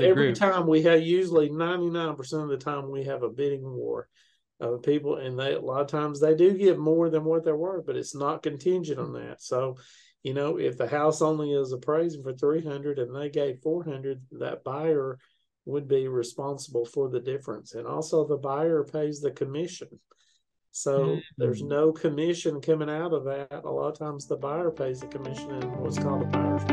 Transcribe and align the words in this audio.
Every 0.00 0.32
time 0.32 0.66
we 0.68 0.82
have, 0.82 1.02
usually 1.02 1.48
ninety 1.48 1.90
nine 1.90 2.14
percent 2.14 2.42
of 2.44 2.48
the 2.48 2.56
time, 2.56 2.90
we 2.90 3.04
have 3.04 3.22
a 3.24 3.28
bidding 3.28 3.68
war 3.68 4.08
of 4.60 4.82
people, 4.82 5.16
and 5.16 5.38
they 5.38 5.54
a 5.54 5.60
lot 5.60 5.80
of 5.80 5.88
times 5.88 6.20
they 6.20 6.34
do 6.34 6.56
give 6.56 6.78
more 6.78 7.10
than 7.10 7.24
what 7.24 7.44
they're 7.44 7.56
worth, 7.56 7.86
but 7.86 7.96
it's 7.96 8.14
not 8.14 8.42
contingent 8.42 9.00
on 9.00 9.12
that. 9.14 9.42
So, 9.42 9.76
you 10.22 10.34
know, 10.34 10.58
if 10.58 10.78
the 10.78 10.88
house 10.88 11.20
only 11.20 11.52
is 11.52 11.72
appraising 11.72 12.22
for 12.22 12.32
three 12.32 12.62
hundred 12.62 13.00
and 13.00 13.14
they 13.14 13.28
gave 13.28 13.60
four 13.60 13.82
hundred, 13.82 14.22
that 14.32 14.62
buyer 14.62 15.18
would 15.64 15.88
be 15.88 16.06
responsible 16.06 16.84
for 16.84 17.08
the 17.08 17.20
difference, 17.20 17.74
and 17.74 17.86
also 17.86 18.26
the 18.26 18.36
buyer 18.36 18.84
pays 18.84 19.20
the 19.20 19.32
commission. 19.32 19.88
So 20.70 21.22
there's 21.36 21.62
Mhm. 21.62 21.68
no 21.68 21.92
commission 21.92 22.60
coming 22.60 22.90
out 22.90 23.12
of 23.12 23.24
that. 23.24 23.64
A 23.64 23.70
lot 23.70 23.88
of 23.88 23.98
times 23.98 24.26
the 24.26 24.36
buyer 24.36 24.70
pays 24.70 25.00
the 25.00 25.08
commission 25.08 25.50
in 25.50 25.80
what's 25.80 25.98
called 25.98 26.22
a 26.22 26.26
buyer's 26.26 26.64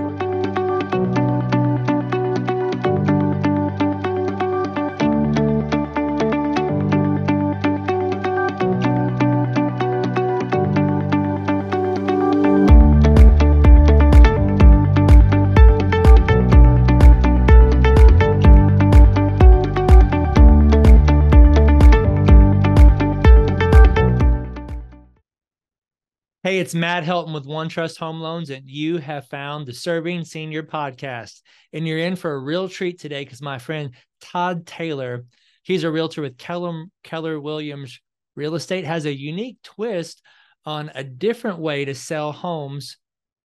Hey, 26.46 26.60
it's 26.60 26.76
Matt 26.76 27.04
Helton 27.04 27.34
with 27.34 27.48
One 27.48 27.70
Trust 27.70 27.98
Home 27.98 28.20
Loans, 28.20 28.52
and 28.52 28.70
you 28.70 29.00
have 29.00 29.28
found 29.30 29.66
the 29.66 29.74
Serving 29.74 30.26
Senior 30.26 30.62
Podcast. 30.62 31.42
And 31.74 31.88
you're 31.88 31.98
in 31.98 32.16
for 32.16 32.34
a 32.34 32.40
real 32.40 32.70
treat 32.70 33.00
today 33.00 33.23
because 33.23 33.42
my 33.42 33.58
friend 33.58 33.95
Todd 34.22 34.68
Taylor, 34.68 35.26
he's 35.64 35.84
a 35.84 35.90
realtor 35.90 36.22
with 36.22 36.38
Keller, 36.38 36.86
Keller 37.04 37.40
Williams 37.40 38.00
Real 38.36 38.54
Estate, 38.54 38.86
has 38.86 39.06
a 39.06 39.12
unique 39.12 39.58
twist 39.64 40.22
on 40.68 40.92
a 40.94 41.04
different 41.04 41.58
way 41.58 41.84
to 41.84 41.96
sell 41.96 42.32
homes 42.32 42.98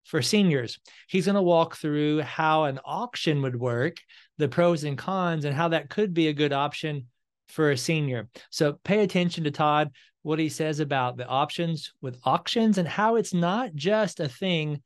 for 0.03 0.21
seniors. 0.21 0.77
He's 1.07 1.23
going 1.23 1.35
to 1.35 1.41
walk 1.41 1.77
through 1.77 2.23
how 2.23 2.65
an 2.65 2.81
auction 2.83 3.41
would 3.43 3.57
work, 3.57 3.95
the 4.39 4.49
pros 4.49 4.83
and 4.83 4.97
cons, 4.97 5.45
and 5.45 5.55
how 5.55 5.69
that 5.69 5.89
could 5.89 6.13
be 6.13 6.27
a 6.27 6.33
good 6.33 6.51
option 6.51 7.07
for 7.47 7.71
a 7.71 7.77
senior. 7.77 8.27
So 8.49 8.73
pay 8.83 8.99
attention 9.03 9.45
to 9.45 9.51
Todd 9.51 9.91
what 10.29 10.37
he 10.37 10.47
says 10.47 10.79
about 10.79 11.17
the 11.17 11.25
options 11.25 11.91
with 12.01 12.19
auctions 12.23 12.77
and 12.77 12.87
how 12.87 13.15
it's 13.15 13.33
not 13.33 13.73
just 13.73 14.19
a 14.19 14.29
thing 14.29 14.79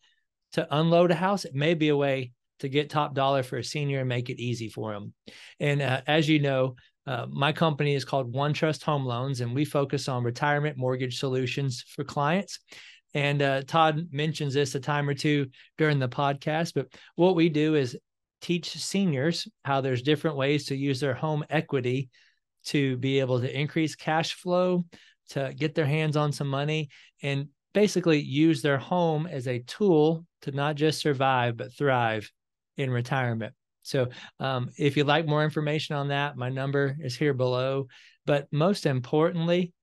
to 0.53 0.65
unload 0.73 1.11
a 1.11 1.15
house. 1.15 1.43
It 1.43 1.53
may 1.53 1.73
be 1.73 1.89
a 1.89 1.97
way 1.97 2.31
to 2.59 2.69
get 2.69 2.89
top 2.89 3.13
dollar 3.13 3.43
for 3.43 3.57
a 3.57 3.63
senior 3.63 3.99
and 3.99 4.07
make 4.07 4.29
it 4.29 4.41
easy 4.41 4.69
for 4.69 4.93
him. 4.93 5.13
And 5.59 5.81
uh, 5.81 5.99
as 6.07 6.29
you 6.29 6.39
know, 6.39 6.77
uh, 7.05 7.25
my 7.29 7.51
company 7.51 7.93
is 7.93 8.05
called 8.05 8.31
One 8.31 8.53
Trust 8.53 8.83
Home 8.83 9.05
Loans, 9.05 9.41
and 9.41 9.53
we 9.53 9.65
focus 9.65 10.07
on 10.07 10.23
retirement 10.23 10.77
mortgage 10.77 11.19
solutions 11.19 11.83
for 11.89 12.05
clients. 12.05 12.59
And 13.13 13.41
uh, 13.41 13.63
Todd 13.63 14.07
mentions 14.13 14.53
this 14.53 14.75
a 14.75 14.79
time 14.79 15.09
or 15.09 15.13
two 15.13 15.47
during 15.77 15.99
the 15.99 16.07
podcast, 16.07 16.71
but 16.73 16.87
what 17.17 17.35
we 17.35 17.49
do 17.49 17.75
is 17.75 17.97
teach 18.39 18.69
seniors 18.77 19.45
how 19.65 19.81
there's 19.81 20.03
different 20.03 20.37
ways 20.37 20.67
to 20.67 20.77
use 20.77 21.01
their 21.01 21.13
home 21.13 21.43
equity 21.49 22.09
to 22.67 22.95
be 22.95 23.19
able 23.19 23.41
to 23.41 23.59
increase 23.59 23.95
cash 23.95 24.35
flow, 24.35 24.85
to 25.29 25.53
get 25.55 25.75
their 25.75 25.85
hands 25.85 26.17
on 26.17 26.31
some 26.31 26.47
money 26.47 26.89
and 27.21 27.47
basically 27.73 28.19
use 28.19 28.61
their 28.61 28.77
home 28.77 29.25
as 29.25 29.47
a 29.47 29.59
tool 29.59 30.25
to 30.41 30.51
not 30.51 30.75
just 30.75 30.99
survive 30.99 31.57
but 31.57 31.73
thrive 31.73 32.29
in 32.77 32.89
retirement. 32.89 33.53
So, 33.83 34.09
um, 34.39 34.69
if 34.77 34.95
you'd 34.95 35.07
like 35.07 35.25
more 35.25 35.43
information 35.43 35.95
on 35.95 36.07
that, 36.07 36.37
my 36.37 36.49
number 36.49 36.95
is 37.01 37.15
here 37.15 37.33
below. 37.33 37.87
But 38.25 38.47
most 38.51 38.85
importantly, 38.85 39.73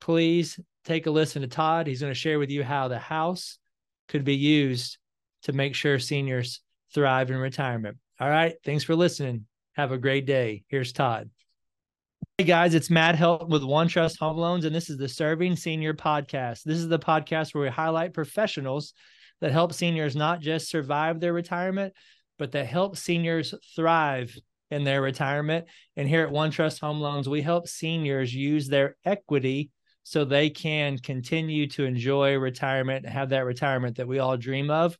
please 0.00 0.58
take 0.84 1.06
a 1.06 1.10
listen 1.10 1.42
to 1.42 1.48
Todd. 1.48 1.86
He's 1.86 2.00
going 2.00 2.12
to 2.12 2.18
share 2.18 2.38
with 2.38 2.50
you 2.50 2.64
how 2.64 2.88
the 2.88 2.98
house 2.98 3.58
could 4.08 4.24
be 4.24 4.36
used 4.36 4.98
to 5.42 5.52
make 5.52 5.74
sure 5.74 5.98
seniors 5.98 6.60
thrive 6.94 7.30
in 7.30 7.36
retirement. 7.36 7.98
All 8.18 8.28
right. 8.28 8.54
Thanks 8.64 8.84
for 8.84 8.96
listening. 8.96 9.46
Have 9.74 9.92
a 9.92 9.98
great 9.98 10.26
day. 10.26 10.64
Here's 10.68 10.92
Todd. 10.92 11.30
Hey 12.42 12.48
guys, 12.48 12.74
it's 12.74 12.90
Matt 12.90 13.14
Helton 13.14 13.50
with 13.50 13.62
One 13.62 13.86
Trust 13.86 14.18
Home 14.18 14.36
Loans, 14.36 14.64
and 14.64 14.74
this 14.74 14.90
is 14.90 14.98
the 14.98 15.08
Serving 15.08 15.54
Senior 15.54 15.94
Podcast. 15.94 16.64
This 16.64 16.78
is 16.78 16.88
the 16.88 16.98
podcast 16.98 17.54
where 17.54 17.62
we 17.62 17.70
highlight 17.70 18.14
professionals 18.14 18.94
that 19.40 19.52
help 19.52 19.72
seniors 19.72 20.16
not 20.16 20.40
just 20.40 20.68
survive 20.68 21.20
their 21.20 21.32
retirement, 21.32 21.92
but 22.40 22.50
that 22.50 22.66
help 22.66 22.96
seniors 22.96 23.54
thrive 23.76 24.36
in 24.72 24.82
their 24.82 25.00
retirement. 25.00 25.66
And 25.96 26.08
here 26.08 26.22
at 26.22 26.32
One 26.32 26.50
Trust 26.50 26.80
Home 26.80 27.00
Loans, 27.00 27.28
we 27.28 27.42
help 27.42 27.68
seniors 27.68 28.34
use 28.34 28.66
their 28.66 28.96
equity 29.04 29.70
so 30.02 30.24
they 30.24 30.50
can 30.50 30.98
continue 30.98 31.68
to 31.68 31.84
enjoy 31.84 32.36
retirement, 32.38 33.08
have 33.08 33.28
that 33.28 33.44
retirement 33.44 33.98
that 33.98 34.08
we 34.08 34.18
all 34.18 34.36
dream 34.36 34.68
of. 34.68 34.98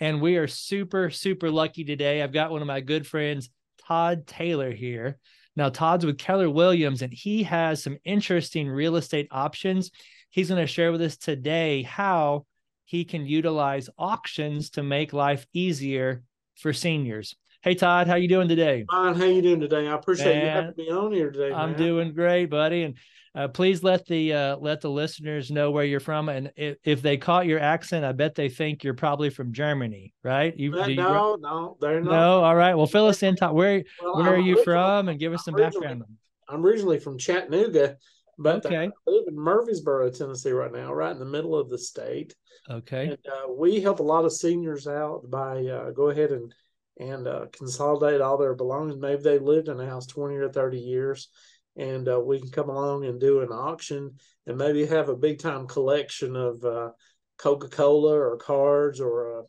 And 0.00 0.20
we 0.20 0.36
are 0.36 0.46
super, 0.46 1.08
super 1.08 1.50
lucky 1.50 1.84
today. 1.84 2.20
I've 2.20 2.30
got 2.30 2.50
one 2.50 2.60
of 2.60 2.68
my 2.68 2.82
good 2.82 3.06
friends, 3.06 3.48
Todd 3.88 4.26
Taylor, 4.26 4.70
here. 4.70 5.18
Now, 5.56 5.68
Todd's 5.68 6.04
with 6.04 6.18
Keller 6.18 6.50
Williams, 6.50 7.02
and 7.02 7.12
he 7.12 7.44
has 7.44 7.82
some 7.82 7.98
interesting 8.04 8.68
real 8.68 8.96
estate 8.96 9.28
options. 9.30 9.90
He's 10.30 10.48
going 10.48 10.60
to 10.60 10.66
share 10.66 10.90
with 10.90 11.02
us 11.02 11.16
today 11.16 11.82
how 11.82 12.46
he 12.84 13.04
can 13.04 13.26
utilize 13.26 13.88
auctions 13.96 14.70
to 14.70 14.82
make 14.82 15.12
life 15.12 15.46
easier 15.52 16.22
for 16.56 16.72
seniors. 16.72 17.36
Hey, 17.64 17.74
Todd, 17.74 18.06
how 18.08 18.16
you 18.16 18.28
doing 18.28 18.46
today? 18.46 18.84
Fine. 18.90 19.14
How 19.14 19.24
you 19.24 19.40
doing 19.40 19.58
today? 19.58 19.88
I 19.88 19.94
appreciate 19.94 20.42
you 20.42 20.50
having 20.50 20.74
me 20.76 20.90
on 20.90 21.12
here 21.12 21.30
today. 21.30 21.50
I'm 21.50 21.70
Matt. 21.70 21.78
doing 21.78 22.12
great, 22.12 22.50
buddy. 22.50 22.82
And 22.82 22.98
uh, 23.34 23.48
please 23.48 23.82
let 23.82 24.04
the 24.04 24.34
uh, 24.34 24.56
let 24.58 24.82
the 24.82 24.90
listeners 24.90 25.50
know 25.50 25.70
where 25.70 25.84
you're 25.86 25.98
from. 25.98 26.28
And 26.28 26.52
if, 26.56 26.76
if 26.84 27.00
they 27.00 27.16
caught 27.16 27.46
your 27.46 27.60
accent, 27.60 28.04
I 28.04 28.12
bet 28.12 28.34
they 28.34 28.50
think 28.50 28.84
you're 28.84 28.92
probably 28.92 29.30
from 29.30 29.54
Germany, 29.54 30.12
right? 30.22 30.54
You, 30.54 30.72
do 30.84 30.90
you- 30.90 30.96
no, 30.96 31.38
no, 31.40 31.78
they're 31.80 32.02
not. 32.02 32.10
no, 32.12 32.44
all 32.44 32.54
right. 32.54 32.74
Well, 32.74 32.86
fill 32.86 33.06
us 33.06 33.22
in, 33.22 33.34
Todd. 33.34 33.54
Where 33.54 33.82
Well, 34.02 34.16
where 34.18 34.34
are 34.34 34.36
I'm 34.36 34.44
you 34.44 34.62
from? 34.62 35.08
And 35.08 35.18
give 35.18 35.32
us 35.32 35.42
some 35.46 35.54
I'm 35.54 35.62
background. 35.62 36.04
I'm 36.46 36.66
originally 36.66 36.98
from 36.98 37.16
Chattanooga, 37.16 37.96
but 38.38 38.66
Okay. 38.66 38.76
I 38.76 39.10
live 39.10 39.24
in 39.26 39.36
Murfreesboro, 39.36 40.10
Tennessee, 40.10 40.50
right 40.50 40.70
now, 40.70 40.92
right 40.92 41.12
in 41.12 41.18
the 41.18 41.24
middle 41.24 41.56
of 41.56 41.70
the 41.70 41.78
state. 41.78 42.34
Okay. 42.70 43.06
And 43.06 43.18
uh, 43.26 43.52
we 43.54 43.80
help 43.80 44.00
a 44.00 44.02
lot 44.02 44.26
of 44.26 44.34
seniors 44.34 44.86
out 44.86 45.30
by 45.30 45.64
uh, 45.64 45.92
go 45.92 46.10
ahead 46.10 46.30
and 46.30 46.52
and 46.98 47.26
uh, 47.26 47.46
consolidate 47.52 48.20
all 48.20 48.38
their 48.38 48.54
belongings. 48.54 49.00
Maybe 49.00 49.22
they 49.22 49.38
lived 49.38 49.68
in 49.68 49.80
a 49.80 49.86
house 49.86 50.06
twenty 50.06 50.36
or 50.36 50.48
thirty 50.48 50.78
years, 50.78 51.28
and 51.76 52.08
uh, 52.08 52.20
we 52.20 52.40
can 52.40 52.50
come 52.50 52.68
along 52.68 53.04
and 53.04 53.20
do 53.20 53.40
an 53.40 53.50
auction 53.50 54.12
and 54.46 54.56
maybe 54.58 54.86
have 54.86 55.08
a 55.08 55.16
big 55.16 55.38
time 55.38 55.66
collection 55.66 56.36
of 56.36 56.64
uh, 56.64 56.90
Coca 57.38 57.68
Cola 57.68 58.14
or 58.14 58.36
cards 58.36 59.00
or 59.00 59.40
uh, 59.40 59.42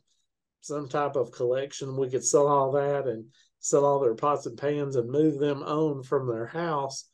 some 0.60 0.88
type 0.88 1.16
of 1.16 1.30
collection. 1.30 1.96
We 1.96 2.10
could 2.10 2.24
sell 2.24 2.48
all 2.48 2.72
that 2.72 3.06
and 3.06 3.26
sell 3.60 3.84
all 3.84 4.00
their 4.00 4.14
pots 4.14 4.46
and 4.46 4.58
pans 4.58 4.96
and 4.96 5.10
move 5.10 5.38
them 5.38 5.62
on 5.62 6.02
from 6.02 6.28
their 6.28 6.46
house 6.46 7.08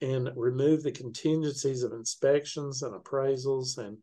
and 0.00 0.30
remove 0.34 0.82
the 0.82 0.92
contingencies 0.92 1.82
of 1.82 1.92
inspections 1.92 2.82
and 2.82 2.94
appraisals 2.94 3.78
and 3.78 3.98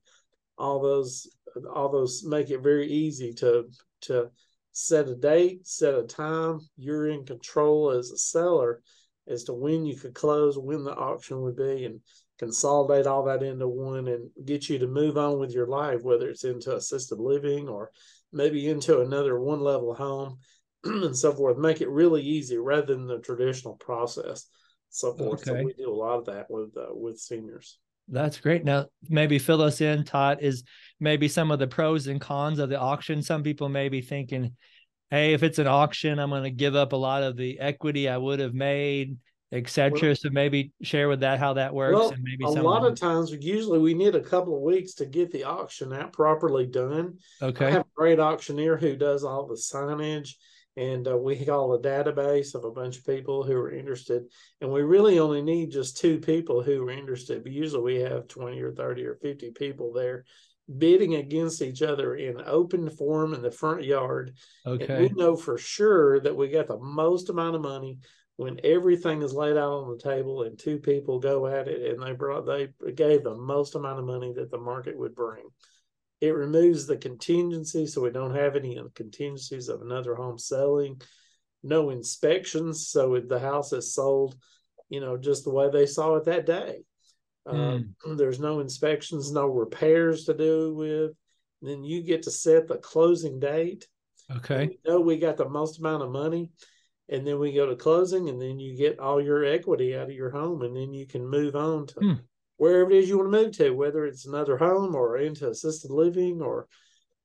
all 0.57 0.81
those 0.81 1.27
all 1.73 1.89
those 1.89 2.23
make 2.25 2.49
it 2.49 2.61
very 2.61 2.87
easy 2.87 3.33
to 3.33 3.65
to 4.01 4.29
set 4.71 5.07
a 5.07 5.15
date 5.15 5.65
set 5.67 5.95
a 5.95 6.03
time. 6.03 6.59
You're 6.77 7.09
in 7.09 7.25
control 7.25 7.91
as 7.91 8.11
a 8.11 8.17
seller 8.17 8.81
as 9.27 9.43
to 9.45 9.53
when 9.53 9.85
you 9.85 9.95
could 9.95 10.13
close 10.13 10.57
when 10.57 10.83
the 10.83 10.95
auction 10.95 11.41
would 11.41 11.55
be 11.55 11.85
and 11.85 12.01
consolidate 12.37 13.05
all 13.05 13.23
that 13.25 13.43
into 13.43 13.67
one 13.67 14.07
and 14.07 14.29
get 14.45 14.69
you 14.69 14.79
to 14.79 14.87
move 14.87 15.17
on 15.17 15.37
with 15.39 15.51
your 15.51 15.67
life 15.67 16.01
whether 16.03 16.29
it's 16.29 16.45
into 16.45 16.73
assisted 16.73 17.19
living 17.19 17.67
or 17.67 17.91
maybe 18.31 18.67
into 18.67 19.01
another 19.01 19.39
one 19.39 19.59
level 19.59 19.93
home 19.93 20.39
and 20.83 21.17
so 21.17 21.33
forth. 21.33 21.57
Make 21.57 21.81
it 21.81 21.89
really 21.89 22.21
easy 22.21 22.57
rather 22.57 22.95
than 22.95 23.07
the 23.07 23.19
traditional 23.19 23.75
process. 23.75 24.45
So 24.89 25.13
forth. 25.13 25.47
Okay. 25.47 25.59
so 25.59 25.65
we 25.65 25.73
do 25.73 25.91
a 25.91 25.93
lot 25.93 26.19
of 26.19 26.25
that 26.25 26.49
with 26.49 26.75
uh, 26.77 26.87
with 26.91 27.19
seniors 27.19 27.77
That's 28.11 28.39
great. 28.39 28.65
Now, 28.65 28.87
maybe 29.07 29.39
fill 29.39 29.61
us 29.61 29.81
in, 29.81 30.03
Todd, 30.03 30.39
is 30.41 30.63
maybe 30.99 31.27
some 31.27 31.51
of 31.51 31.59
the 31.59 31.67
pros 31.67 32.07
and 32.07 32.19
cons 32.19 32.59
of 32.59 32.69
the 32.69 32.79
auction. 32.79 33.21
Some 33.21 33.43
people 33.43 33.69
may 33.69 33.89
be 33.89 34.01
thinking, 34.01 34.55
hey, 35.09 35.33
if 35.33 35.43
it's 35.43 35.59
an 35.59 35.67
auction, 35.67 36.19
I'm 36.19 36.29
going 36.29 36.43
to 36.43 36.51
give 36.51 36.75
up 36.75 36.93
a 36.93 36.97
lot 36.97 37.23
of 37.23 37.37
the 37.37 37.59
equity 37.59 38.09
I 38.09 38.17
would 38.17 38.39
have 38.39 38.53
made, 38.53 39.17
etc. 39.51 39.99
Well- 40.01 40.15
so 40.15 40.29
maybe 40.31 40.71
share 40.81 41.07
with 41.07 41.21
that 41.21 41.39
how 41.39 41.53
that 41.53 41.73
works 41.73 41.95
Well, 41.95 42.09
and 42.11 42.23
maybe 42.23 42.43
a 42.45 42.49
lot 42.61 42.85
of 42.85 42.93
of 42.93 42.99
times, 42.99 43.31
usually 43.31 43.79
we 43.79 43.93
need 43.93 44.15
a 44.15 44.21
couple 44.21 44.55
of 44.55 44.61
weeks 44.61 44.93
to 44.95 45.05
get 45.05 45.31
the 45.31 45.43
auction 45.43 45.93
out 45.93 46.13
properly 46.13 46.65
done. 46.65 47.17
Okay. 47.41 47.67
I 47.67 47.71
have 47.71 47.81
a 47.81 47.95
great 47.95 48.19
auctioneer 48.19 48.77
who 48.77 48.95
does 48.95 49.23
all 49.23 49.47
the 49.47 49.55
signage, 49.55 50.33
and 50.79 51.07
uh, 51.07 51.17
we 51.17 51.45
call 51.45 51.73
a 51.73 51.81
database 51.81 52.55
of 52.55 52.63
a 52.63 52.71
bunch 52.71 52.97
of 52.97 53.05
people 53.05 53.43
who 53.43 53.55
are 53.57 53.71
interested. 53.71 54.23
And 54.61 54.71
we 54.71 54.81
really 54.81 55.19
only 55.19 55.41
need 55.41 55.71
just 55.71 55.97
two 55.97 56.19
people 56.19 56.63
who 56.63 56.87
are 56.87 56.91
interested. 56.91 57.43
But 57.43 57.51
usually 57.51 57.83
we 57.83 58.01
have 58.01 58.27
twenty 58.27 58.61
or 58.61 58.71
thirty 58.71 59.05
or 59.05 59.15
fifty 59.15 59.51
people 59.51 59.91
there 59.91 60.25
bidding 60.77 61.15
against 61.15 61.61
each 61.61 61.81
other 61.81 62.15
in 62.15 62.41
open 62.45 62.89
form 62.89 63.33
in 63.33 63.41
the 63.41 63.51
front 63.51 63.83
yard. 63.83 64.35
okay 64.65 64.85
And 64.87 65.01
we 65.01 65.09
know 65.09 65.35
for 65.35 65.57
sure 65.57 66.19
that 66.19 66.35
we 66.35 66.49
got 66.49 66.67
the 66.67 66.79
most 66.79 67.29
amount 67.29 67.55
of 67.55 67.61
money 67.61 67.97
when 68.35 68.59
everything 68.63 69.21
is 69.21 69.33
laid 69.33 69.57
out 69.57 69.73
on 69.73 69.89
the 69.89 70.01
table 70.01 70.43
and 70.43 70.57
two 70.57 70.77
people 70.77 71.19
go 71.19 71.47
at 71.47 71.67
it 71.67 71.91
and 71.91 72.01
they 72.01 72.13
brought 72.13 72.45
they 72.45 72.69
gave 72.93 73.23
the 73.23 73.35
most 73.35 73.75
amount 73.75 73.99
of 73.99 74.05
money 74.05 74.31
that 74.33 74.51
the 74.51 74.57
market 74.57 74.97
would 74.97 75.15
bring. 75.15 75.43
It 76.21 76.31
removes 76.31 76.85
the 76.85 76.97
contingency 76.97 77.85
so 77.85 78.01
we 78.01 78.09
don't 78.09 78.35
have 78.35 78.55
any 78.55 78.81
contingencies 78.93 79.69
of 79.69 79.81
another 79.81 80.15
home 80.15 80.37
selling, 80.37 81.01
no 81.63 81.89
inspections. 81.89 82.87
So 82.89 83.15
if 83.15 83.27
the 83.27 83.39
house 83.39 83.71
is 83.73 83.93
sold, 83.93 84.35
you 84.89 84.99
know, 84.99 85.17
just 85.17 85.43
the 85.43 85.51
way 85.51 85.69
they 85.69 85.85
saw 85.85 86.15
it 86.15 86.25
that 86.25 86.45
day. 86.45 86.83
Um, 87.45 87.95
there's 88.17 88.39
no 88.39 88.59
inspections, 88.59 89.31
no 89.31 89.47
repairs 89.47 90.25
to 90.25 90.33
do 90.33 90.73
with. 90.73 91.11
Then 91.61 91.83
you 91.83 92.03
get 92.03 92.23
to 92.23 92.31
set 92.31 92.67
the 92.67 92.77
closing 92.77 93.39
date. 93.39 93.87
Okay. 94.37 94.67
We 94.67 94.79
know 94.85 94.99
we 94.99 95.17
got 95.17 95.37
the 95.37 95.49
most 95.49 95.79
amount 95.79 96.03
of 96.03 96.11
money, 96.11 96.51
and 97.09 97.25
then 97.25 97.39
we 97.39 97.53
go 97.53 97.65
to 97.65 97.75
closing, 97.75 98.29
and 98.29 98.41
then 98.41 98.59
you 98.59 98.77
get 98.77 98.99
all 98.99 99.21
your 99.21 99.43
equity 99.43 99.95
out 99.95 100.03
of 100.03 100.11
your 100.11 100.29
home, 100.29 100.61
and 100.61 100.75
then 100.75 100.93
you 100.93 101.07
can 101.07 101.27
move 101.27 101.55
on 101.55 101.87
to 101.87 101.99
Hmm. 101.99 102.13
Wherever 102.59 102.91
it 102.91 102.97
is 102.97 103.09
you 103.09 103.17
want 103.17 103.31
to 103.31 103.43
move 103.43 103.57
to, 103.57 103.71
whether 103.71 104.05
it's 104.05 104.25
another 104.25 104.57
home 104.57 104.93
or 104.93 105.17
into 105.17 105.49
assisted 105.49 105.89
living 105.91 106.41
or 106.41 106.67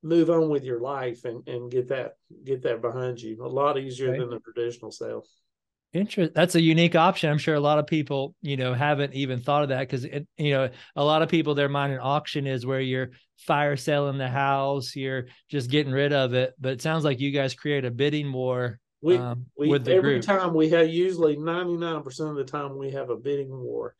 move 0.01 0.29
on 0.29 0.49
with 0.49 0.63
your 0.63 0.79
life 0.79 1.25
and, 1.25 1.45
and 1.47 1.69
get 1.69 1.89
that 1.89 2.13
get 2.43 2.63
that 2.63 2.81
behind 2.81 3.19
you. 3.19 3.45
A 3.45 3.47
lot 3.47 3.77
easier 3.77 4.15
than 4.17 4.29
the 4.29 4.39
traditional 4.39 4.91
sale. 4.91 5.25
Interest. 5.93 6.33
That's 6.33 6.55
a 6.55 6.61
unique 6.61 6.95
option. 6.95 7.29
I'm 7.29 7.37
sure 7.37 7.55
a 7.55 7.59
lot 7.59 7.79
of 7.79 7.87
people, 7.87 8.33
you 8.41 8.57
know, 8.57 8.73
haven't 8.73 9.13
even 9.13 9.39
thought 9.39 9.63
of 9.63 9.69
that 9.69 9.81
because 9.81 10.05
you 10.37 10.51
know, 10.51 10.69
a 10.95 11.03
lot 11.03 11.21
of 11.21 11.29
people 11.29 11.53
their 11.53 11.69
mind 11.69 11.93
an 11.93 11.99
auction 12.01 12.47
is 12.47 12.65
where 12.65 12.81
you're 12.81 13.11
fire 13.37 13.75
selling 13.75 14.17
the 14.17 14.29
house, 14.29 14.95
you're 14.95 15.27
just 15.49 15.69
getting 15.69 15.91
rid 15.91 16.13
of 16.13 16.33
it. 16.33 16.53
But 16.59 16.73
it 16.73 16.81
sounds 16.81 17.03
like 17.03 17.19
you 17.19 17.31
guys 17.31 17.53
create 17.53 17.83
a 17.85 17.91
bidding 17.91 18.31
war 18.31 18.79
We 19.01 19.17
um, 19.17 19.45
we 19.57 19.73
every 19.73 20.19
group. 20.19 20.21
time 20.21 20.53
we 20.53 20.69
have 20.69 20.89
usually 20.89 21.35
99% 21.35 22.05
of 22.29 22.35
the 22.35 22.45
time 22.45 22.77
we 22.77 22.91
have 22.91 23.09
a 23.09 23.17
bidding 23.17 23.51
war 23.51 23.95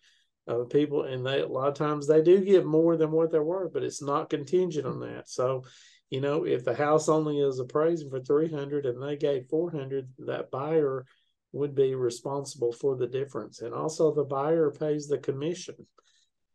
of 0.48 0.70
people 0.70 1.04
and 1.04 1.26
they 1.26 1.42
a 1.42 1.48
lot 1.48 1.68
of 1.68 1.74
times 1.74 2.08
they 2.08 2.22
do 2.22 2.40
get 2.44 2.66
more 2.66 2.98
than 2.98 3.12
what 3.12 3.32
they're 3.32 3.44
worth 3.44 3.74
but 3.74 3.84
it's 3.84 4.02
not 4.02 4.30
contingent 4.30 4.86
on 4.86 5.00
that 5.00 5.28
so 5.28 5.64
you 6.12 6.22
know 6.22 6.46
if 6.46 6.64
the 6.64 6.76
house 6.76 7.10
only 7.10 7.40
is 7.40 7.60
appraising 7.60 8.10
for 8.10 8.20
300 8.20 8.86
and 8.86 9.02
they 9.02 9.16
gave 9.16 9.48
400 9.50 10.08
that 10.20 10.52
buyer 10.52 11.06
would 11.52 11.74
be 11.74 11.96
responsible 11.96 12.72
for 12.72 12.96
the 12.96 13.08
difference 13.08 13.62
and 13.62 13.74
also 13.74 14.14
the 14.14 14.24
buyer 14.24 14.70
pays 14.70 15.08
the 15.08 15.18
commission 15.18 15.76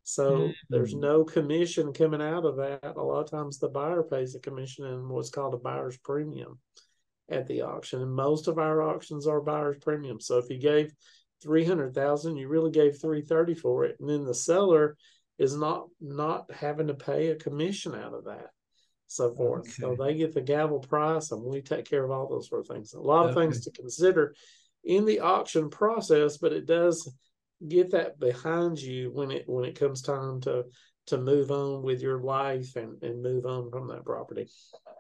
so 0.03 0.51
there's 0.71 0.95
Mm. 0.95 1.01
no 1.01 1.25
commission 1.25 1.93
coming 1.93 2.23
out 2.23 2.45
of 2.45 2.57
that 2.57 2.95
a 2.97 3.03
lot 3.03 3.21
of 3.21 3.31
times 3.31 3.59
the 3.59 3.69
buyer 3.69 4.03
pays 4.03 4.33
the 4.33 4.41
commission 4.41 4.87
and 4.87 5.09
what's 5.09 5.31
called 5.31 5.55
a 5.55 5.59
buyer's 5.59 5.99
premium 5.99 6.59
at 7.29 7.47
the 7.47 7.63
auction. 7.63 8.03
And 8.03 8.13
most 8.13 8.49
of 8.49 8.59
our 8.59 8.83
auctions 8.83 9.27
are 9.27 9.41
buyer's 9.41 9.79
premium. 9.79 10.21
So 10.21 10.39
if 10.39 10.51
you 10.51 10.59
gave 10.59 10.93
three 11.43 11.65
hundred 11.65 11.95
thousand, 11.95 12.37
you 12.37 12.49
really 12.49 12.71
gave 12.71 13.01
three 13.01 13.23
thirty 13.23 13.55
for 13.55 13.85
it. 13.85 13.97
And 14.01 14.09
then 14.09 14.25
the 14.25 14.35
seller 14.35 14.97
is 15.39 15.57
not 15.57 15.87
not 16.01 16.53
having 16.53 16.89
to 16.89 16.95
pay 16.95 17.29
a 17.29 17.37
commission 17.37 17.95
out 17.95 18.15
of 18.15 18.25
that. 18.25 18.51
So 19.07 19.35
forth. 19.35 19.73
So 19.73 19.97
they 19.99 20.15
get 20.15 20.35
the 20.35 20.41
gavel 20.41 20.79
price 20.79 21.33
and 21.33 21.43
we 21.43 21.63
take 21.63 21.85
care 21.85 22.05
of 22.05 22.13
all 22.13 22.29
those 22.29 22.49
sort 22.49 22.61
of 22.61 22.69
things. 22.69 22.93
A 22.93 23.01
lot 23.01 23.27
of 23.27 23.37
Okay. 23.37 23.41
things 23.41 23.65
to 23.65 23.73
consider 23.73 24.35
in 24.85 25.05
the 25.05 25.19
auction 25.21 25.69
process, 25.69 26.37
but 26.37 26.53
it 26.53 26.65
does 26.67 27.13
get 27.67 27.91
that 27.91 28.21
behind 28.21 28.81
you 28.81 29.11
when 29.13 29.31
it 29.33 29.45
when 29.47 29.65
it 29.65 29.79
comes 29.79 30.01
time 30.01 30.41
to 30.43 30.65
to 31.07 31.19
move 31.19 31.51
on 31.51 31.83
with 31.83 32.01
your 32.01 32.21
life 32.21 32.77
and, 32.77 33.03
and 33.03 33.21
move 33.21 33.47
on 33.47 33.69
from 33.71 33.89
that 33.89 34.05
property. 34.05 34.47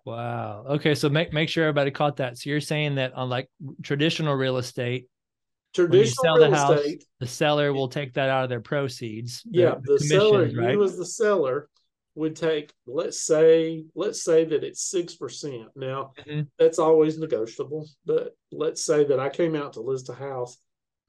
Wow. 0.05 0.65
Okay. 0.69 0.97
So 0.97 1.09
make 1.09 1.33
make 1.33 1.49
sure 1.49 1.65
everybody 1.65 1.93
caught 1.93 2.17
that. 2.17 2.37
So 2.37 2.51
you're 2.51 2.61
saying 2.61 2.97
that 2.97 3.13
on 3.15 3.29
like 3.29 3.49
traditional 3.83 4.35
real 4.35 4.57
estate, 4.57 5.07
Traditional 5.75 6.37
real 6.37 6.51
the 6.51 6.57
house, 6.57 6.79
estate, 6.81 7.05
the 7.21 7.27
seller 7.27 7.73
will 7.73 7.89
take 7.89 8.15
that 8.15 8.29
out 8.29 8.45
of 8.45 8.51
their 8.51 8.61
proceeds. 8.61 9.43
yeah, 9.51 9.77
the, 9.83 9.99
seller, 10.01 10.41
commissions, 10.49 10.59
right? 10.59 10.73
you 10.75 10.83
as 10.83 10.97
the 10.97 11.07
seller 11.07 11.69
would 12.17 12.35
take, 12.35 12.73
let's 12.87 13.23
say, 13.23 13.85
let's 13.95 14.25
say 14.25 14.45
that 14.45 14.65
it's 14.65 14.83
six 14.83 15.15
percent. 15.15 15.69
Now, 15.77 16.13
Mhm. 16.27 16.49
that's 16.59 16.79
always 16.81 17.19
negotiable, 17.19 17.89
but 18.05 18.35
let's 18.51 18.85
say 18.85 19.05
that 19.05 19.21
I 19.21 19.29
came 19.29 19.55
out 19.55 19.75
to 19.75 19.81
list 19.81 20.09
a 20.09 20.15
house, 20.15 20.59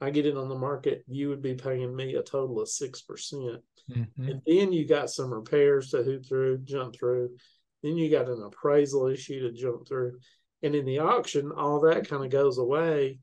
I 0.00 0.10
get 0.10 0.26
it 0.26 0.36
on 0.36 0.48
the 0.48 0.54
market, 0.54 1.02
you 1.08 1.28
would 1.28 1.42
be 1.42 1.54
paying 1.54 1.94
me 1.94 2.14
a 2.14 2.22
total 2.22 2.60
of 2.60 2.68
six 2.68 3.02
percent. 3.02 3.62
Mhm. 3.90 4.06
And 4.30 4.42
then 4.46 4.72
you 4.72 4.86
got 4.86 5.10
some 5.10 5.32
repairs 5.34 5.90
to 5.90 6.04
hoop 6.04 6.24
through, 6.24 6.58
jump 6.58 6.94
through. 6.96 7.36
Then 7.82 7.96
you 7.96 8.08
got 8.10 8.28
an 8.28 8.40
appraisal 8.42 9.08
issue 9.08 9.40
to 9.40 9.52
jump 9.52 9.88
through. 9.88 10.20
And 10.62 10.76
in 10.76 10.84
the 10.84 11.00
auction, 11.00 11.50
all 11.50 11.80
that 11.80 12.08
kind 12.08 12.24
of 12.24 12.30
goes 12.30 12.58
away. 12.58 13.18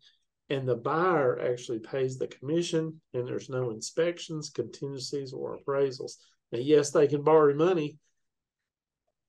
And 0.50 0.68
the 0.68 0.76
buyer 0.76 1.40
actually 1.40 1.80
pays 1.80 2.18
the 2.18 2.28
commission, 2.28 3.00
and 3.14 3.28
there's 3.28 3.50
no 3.50 3.70
inspections, 3.70 4.50
contingencies, 4.50 5.32
or 5.32 5.58
appraisals. 5.58 6.14
Now, 6.52 6.60
yes, 6.60 6.90
they 6.90 7.08
can 7.08 7.22
borrow 7.22 7.54
money, 7.54 7.98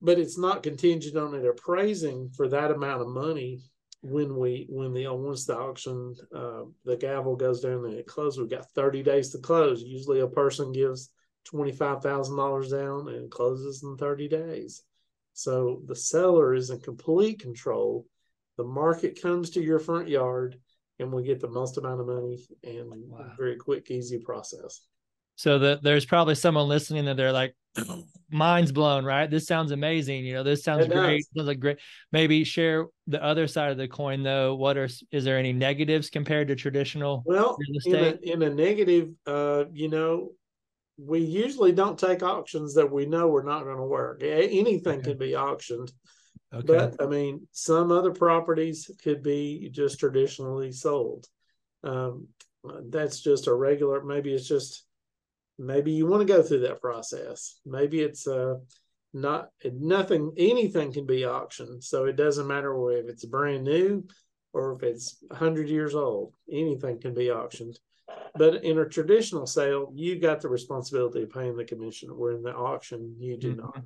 but 0.00 0.18
it's 0.18 0.38
not 0.38 0.62
contingent 0.62 1.16
on 1.16 1.34
it 1.34 1.44
appraising 1.44 2.30
for 2.30 2.48
that 2.48 2.70
amount 2.70 3.02
of 3.02 3.08
money 3.08 3.60
when 4.02 4.36
we 4.38 4.66
when 4.70 4.94
the 4.94 5.06
once 5.08 5.44
the 5.44 5.54
auction 5.56 6.14
uh, 6.34 6.62
the 6.86 6.96
gavel 6.96 7.36
goes 7.36 7.60
down 7.60 7.84
and 7.84 7.94
it 7.94 8.06
closes. 8.06 8.38
We've 8.38 8.48
got 8.48 8.70
30 8.70 9.02
days 9.02 9.30
to 9.30 9.38
close. 9.38 9.82
Usually 9.82 10.20
a 10.20 10.26
person 10.26 10.72
gives 10.72 11.10
$25,000 11.52 12.70
down 12.70 13.14
and 13.14 13.30
closes 13.30 13.82
in 13.82 13.96
30 13.96 14.28
days. 14.28 14.82
So 15.32 15.82
the 15.86 15.96
seller 15.96 16.54
is 16.54 16.70
in 16.70 16.80
complete 16.80 17.40
control. 17.40 18.06
The 18.56 18.64
market 18.64 19.20
comes 19.20 19.50
to 19.50 19.62
your 19.62 19.78
front 19.78 20.08
yard 20.08 20.58
and 21.00 21.12
we 21.12 21.22
get 21.22 21.40
the 21.40 21.48
most 21.48 21.78
amount 21.78 22.00
of 22.00 22.06
money 22.06 22.38
and 22.62 22.92
Wow. 23.08 23.32
very 23.38 23.56
quick, 23.56 23.90
easy 23.90 24.18
process. 24.18 24.82
So 25.36 25.58
that 25.58 25.82
there's 25.82 26.04
probably 26.04 26.34
someone 26.34 26.68
listening 26.68 27.06
that 27.06 27.16
they're 27.16 27.32
like, 27.32 27.56
mind's 28.30 28.72
blown, 28.72 29.04
right? 29.04 29.30
This 29.30 29.46
sounds 29.46 29.72
amazing. 29.72 30.24
You 30.24 30.34
know, 30.34 30.42
this 30.42 30.62
sounds 30.62 30.86
It 30.86 30.92
great. 30.92 31.26
Sounds 31.34 31.48
like 31.48 31.60
great. 31.60 31.78
Maybe 32.12 32.44
share 32.44 32.86
the 33.06 33.22
other 33.22 33.46
side 33.46 33.72
of 33.72 33.78
the 33.78 33.88
coin 33.88 34.22
though. 34.22 34.54
What 34.54 34.76
are 34.76 34.88
is 35.10 35.24
there 35.24 35.38
any 35.38 35.52
negatives 35.52 36.10
compared 36.10 36.48
to 36.48 36.56
traditional 36.56 37.22
Well, 37.24 37.58
real 37.58 37.80
in 37.84 38.04
a, 38.04 38.32
in 38.32 38.42
a 38.42 38.54
negative, 38.54 39.10
uh, 39.26 39.64
you 39.72 39.88
know, 39.88 40.32
we 40.98 41.20
usually 41.20 41.72
don't 41.72 41.98
take 41.98 42.22
auctions 42.22 42.74
that 42.74 42.90
we 42.90 43.06
know 43.06 43.28
we're 43.28 43.42
not 43.42 43.64
going 43.64 43.78
to 43.78 43.82
work. 43.84 44.22
Anything 44.22 44.98
Okay. 44.98 45.10
can 45.10 45.18
be 45.18 45.34
auctioned, 45.34 45.90
Okay. 46.52 46.66
but 46.66 46.96
I 47.00 47.06
mean, 47.06 47.46
some 47.52 47.92
other 47.92 48.10
properties 48.10 48.90
could 49.02 49.22
be 49.22 49.68
just 49.72 50.00
traditionally 50.00 50.72
sold. 50.72 51.26
Um, 51.84 52.28
that's 52.88 53.20
just 53.20 53.46
a 53.46 53.54
regular. 53.54 54.02
Maybe 54.02 54.34
it's 54.34 54.48
just 54.48 54.84
maybe 55.58 55.92
you 55.92 56.06
want 56.06 56.26
to 56.26 56.32
go 56.32 56.42
through 56.42 56.60
that 56.60 56.80
process. 56.80 57.60
Maybe 57.64 58.00
it's 58.00 58.26
uh 58.26 58.56
not 59.12 59.48
nothing. 59.64 60.32
Anything 60.36 60.92
can 60.92 61.06
be 61.06 61.24
auctioned, 61.24 61.82
so 61.82 62.04
it 62.04 62.16
doesn't 62.16 62.46
matter 62.46 62.90
if 62.92 63.08
it's 63.08 63.24
brand 63.24 63.64
new 63.64 64.06
or 64.52 64.74
if 64.74 64.82
it's 64.82 65.16
hundred 65.32 65.68
years 65.68 65.94
old. 65.94 66.34
Anything 66.50 67.00
can 67.00 67.14
be 67.14 67.30
auctioned. 67.30 67.78
But 68.34 68.64
in 68.64 68.78
a 68.78 68.88
traditional 68.88 69.46
sale, 69.46 69.92
you 69.94 70.18
got 70.18 70.40
the 70.40 70.48
responsibility 70.48 71.22
of 71.22 71.30
paying 71.30 71.56
the 71.56 71.64
commission. 71.64 72.16
Where 72.16 72.32
in 72.32 72.42
the 72.42 72.54
auction, 72.54 73.16
you 73.18 73.36
do 73.36 73.54
Mhm. 73.54 73.58
not. 73.58 73.84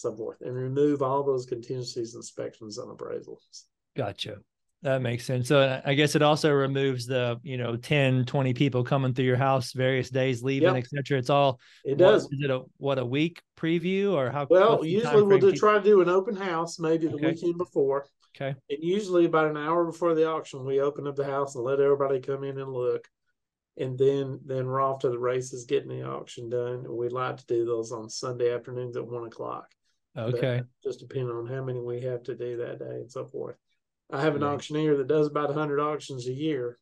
So 0.00 0.14
forth, 0.16 0.40
and 0.40 0.54
remove 0.54 1.02
all 1.02 1.22
those 1.22 1.44
contingencies, 1.44 2.14
inspections, 2.14 2.78
and 2.78 2.88
appraisals. 2.96 3.64
Gotcha. 3.96 4.38
That 4.82 5.02
makes 5.02 5.26
sense. 5.26 5.46
So 5.48 5.60
uh, 5.60 5.82
I 5.84 5.92
guess 5.92 6.14
it 6.14 6.22
also 6.22 6.50
removes 6.52 7.04
the, 7.04 7.38
you 7.42 7.58
know, 7.58 7.76
10, 7.76 8.24
20 8.24 8.54
people 8.54 8.82
coming 8.82 9.12
through 9.12 9.26
your 9.26 9.36
house 9.36 9.74
various 9.74 10.08
days, 10.08 10.42
leaving, 10.42 10.74
Yep. 10.74 10.84
et 10.84 10.88
cetera. 10.88 11.18
It's 11.18 11.28
all 11.28 11.60
It 11.84 11.90
what- 11.98 12.12
does. 12.12 12.22
Is 12.32 12.40
it 12.42 12.50
a 12.50 12.62
what 12.78 12.98
a 12.98 13.04
week 13.04 13.42
preview 13.58 14.14
or 14.14 14.30
how 14.30 14.46
Well, 14.48 14.82
usually 14.82 15.22
we'll 15.22 15.38
do, 15.38 15.52
try 15.52 15.74
to 15.76 15.84
do 15.84 16.00
an 16.00 16.08
open 16.08 16.34
house 16.34 16.78
maybe 16.78 17.08
the 17.08 17.14
Okay. 17.16 17.32
weekend 17.32 17.58
before. 17.58 18.06
Okay. 18.34 18.56
And 18.70 18.78
usually 18.82 19.26
about 19.26 19.50
an 19.50 19.58
hour 19.58 19.84
before 19.84 20.14
the 20.14 20.26
auction, 20.26 20.64
we 20.64 20.80
open 20.80 21.06
up 21.06 21.16
the 21.16 21.26
house 21.26 21.56
and 21.56 21.64
let 21.64 21.78
everybody 21.78 22.18
come 22.20 22.42
in 22.44 22.58
and 22.58 22.72
look. 22.72 23.06
And 23.76 23.98
then 23.98 24.40
then 24.46 24.66
we're 24.66 24.80
off 24.80 25.00
to 25.00 25.10
the 25.10 25.18
races 25.18 25.66
getting 25.66 25.90
the 25.90 26.04
auction 26.08 26.48
done. 26.48 26.86
And 26.86 26.96
we 26.96 27.10
like 27.10 27.36
to 27.36 27.46
do 27.46 27.66
those 27.66 27.92
on 27.92 28.08
Sunday 28.08 28.54
afternoons 28.54 28.96
at 28.96 29.06
one 29.06 29.24
o'clock. 29.26 29.66
Okay. 30.16 30.62
Just 30.82 31.00
depending 31.00 31.30
on 31.34 31.46
how 31.46 31.62
many 31.64 31.80
we 31.80 32.00
have 32.02 32.22
to 32.24 32.34
do 32.34 32.56
that 32.58 32.78
day 32.78 32.96
and 32.96 33.10
so 33.10 33.24
forth. 33.26 33.56
I 34.12 34.20
have 34.20 34.34
an 34.34 34.42
Right. 34.42 34.54
auctioneer 34.54 34.96
that 34.96 35.06
does 35.06 35.28
about 35.28 35.54
hundred 35.54 35.80
auctions 35.80 36.26
a 36.26 36.32
year. 36.32 36.78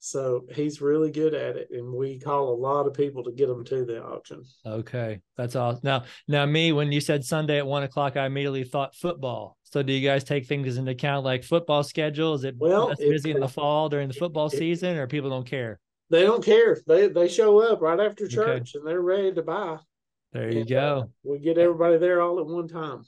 So 0.00 0.44
he's 0.52 0.82
really 0.82 1.10
good 1.10 1.32
at 1.34 1.56
it. 1.56 1.68
And 1.70 1.90
we 1.94 2.18
call 2.18 2.50
a 2.52 2.54
lot 2.60 2.86
of 2.86 2.92
people 2.92 3.22
to 3.24 3.32
get 3.32 3.46
them 3.46 3.64
to 3.64 3.84
the 3.86 4.02
auction. 4.02 4.42
Okay. 4.66 5.22
That's 5.36 5.56
awesome. 5.56 5.80
Now, 5.84 6.04
now 6.28 6.44
me, 6.44 6.72
when 6.72 6.92
you 6.92 7.00
said 7.00 7.24
Sunday 7.24 7.58
at 7.58 7.66
one 7.66 7.84
o'clock, 7.84 8.16
I 8.16 8.26
immediately 8.26 8.64
thought 8.64 8.94
football. 8.94 9.56
So 9.62 9.82
do 9.82 9.92
you 9.94 10.06
guys 10.06 10.22
take 10.22 10.46
things 10.46 10.76
into 10.76 10.90
account 10.90 11.24
like 11.24 11.42
football 11.42 11.82
schedule? 11.84 12.34
Is 12.34 12.44
it 12.44 12.56
Well, 12.58 12.90
if- 12.90 12.98
busy 12.98 13.30
in 13.30 13.40
the 13.40 13.48
fall 13.48 13.88
during 13.88 14.08
the 14.08 14.14
football 14.14 14.46
if- 14.46 14.52
season 14.52 14.98
or 14.98 15.06
people 15.06 15.30
don't 15.30 15.46
care? 15.46 15.80
They 16.10 16.22
don't 16.22 16.44
care. 16.44 16.76
They 16.86 17.08
they 17.08 17.28
show 17.28 17.60
up 17.60 17.80
right 17.80 17.98
after 17.98 18.28
church 18.28 18.74
and 18.74 18.86
they're 18.86 19.00
ready 19.00 19.32
to 19.32 19.42
buy. 19.42 19.78
There 20.34 20.50
you 20.50 20.60
And, 20.60 20.68
go. 20.68 20.98
uh, 20.98 21.06
we 21.22 21.38
get 21.38 21.56
everybody 21.58 21.96
there 21.96 22.20
all 22.20 22.38
at 22.40 22.46
one 22.46 22.68
time. 22.68 23.04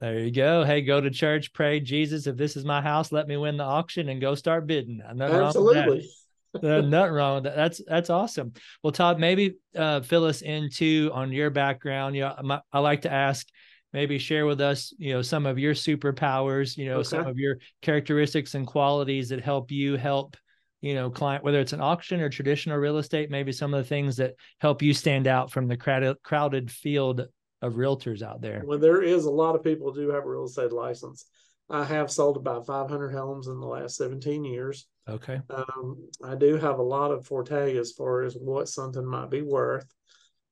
There 0.00 0.18
you 0.20 0.30
go. 0.30 0.62
Hey, 0.64 0.82
go 0.82 1.00
to 1.00 1.10
church, 1.10 1.52
pray, 1.52 1.80
Jesus, 1.80 2.28
if 2.28 2.36
this 2.36 2.56
is 2.56 2.64
my 2.64 2.80
house, 2.80 3.10
let 3.10 3.26
me 3.26 3.36
win 3.36 3.56
the 3.56 3.64
auction 3.64 4.08
and 4.08 4.20
go 4.20 4.36
start 4.36 4.66
bidding. 4.66 4.98
Nothing 4.98 5.18
wrong 5.18 5.30
that. 5.30 5.46
Absolutely. 5.46 6.08
There's 6.62 6.86
nothing 6.86 7.12
wrong 7.12 7.34
with 7.36 7.44
that. 7.44 7.56
That's 7.56 7.80
that's 7.86 8.10
awesome. 8.10 8.52
Well, 8.82 8.92
Todd, 8.92 9.18
maybe 9.18 9.56
uh, 9.76 10.00
fill 10.02 10.24
us 10.24 10.40
into 10.42 11.10
on 11.12 11.32
your 11.32 11.50
background. 11.50 12.14
You 12.16 12.22
know, 12.22 12.36
my, 12.42 12.60
I 12.72 12.78
like 12.78 13.02
to 13.02 13.12
ask, 13.12 13.46
maybe 13.92 14.18
share 14.18 14.46
with 14.46 14.60
us, 14.60 14.94
you 14.98 15.12
know, 15.14 15.22
some 15.22 15.46
of 15.46 15.58
your 15.58 15.74
superpowers. 15.74 16.76
You 16.76 16.86
know, 16.86 17.02
some 17.02 17.26
of 17.26 17.38
your 17.38 17.58
characteristics 17.82 18.54
and 18.54 18.66
qualities 18.66 19.28
that 19.30 19.40
help 19.40 19.70
you 19.70 19.96
help, 19.96 20.36
you 20.80 20.94
know, 20.94 21.10
client 21.10 21.44
whether 21.44 21.60
it's 21.60 21.72
an 21.72 21.80
auction 21.80 22.20
or 22.20 22.28
traditional 22.28 22.78
real 22.78 22.98
estate. 22.98 23.30
Maybe 23.30 23.52
some 23.52 23.74
of 23.74 23.78
the 23.82 23.88
things 23.88 24.16
that 24.16 24.34
help 24.60 24.82
you 24.82 24.94
stand 24.94 25.26
out 25.26 25.50
from 25.50 25.66
the 25.66 25.76
crowded 25.76 26.16
crowded 26.22 26.70
field 26.70 27.26
of 27.60 27.74
realtors 27.74 28.22
out 28.22 28.40
there. 28.40 28.62
well 28.64 28.78
there 28.78 29.02
is 29.02 29.24
a 29.24 29.30
lot 29.30 29.56
of 29.56 29.64
people 29.64 29.92
do 29.92 30.10
have 30.10 30.24
a 30.24 30.28
real 30.28 30.44
estate 30.44 30.72
license. 30.72 31.26
I 31.70 31.84
have 31.84 32.10
sold 32.10 32.36
about 32.36 32.66
500 32.66 33.10
homes 33.10 33.46
in 33.46 33.60
the 33.60 33.66
last 33.66 33.96
17 33.96 34.44
years. 34.44 34.86
Okay. 35.08 35.40
Um, 35.50 36.08
I 36.24 36.34
do 36.34 36.56
have 36.56 36.78
a 36.78 36.82
lot 36.82 37.10
of 37.10 37.26
forte 37.26 37.76
as 37.76 37.92
far 37.92 38.22
as 38.22 38.34
what 38.34 38.68
something 38.68 39.04
might 39.04 39.30
be 39.30 39.42
worth, 39.42 39.86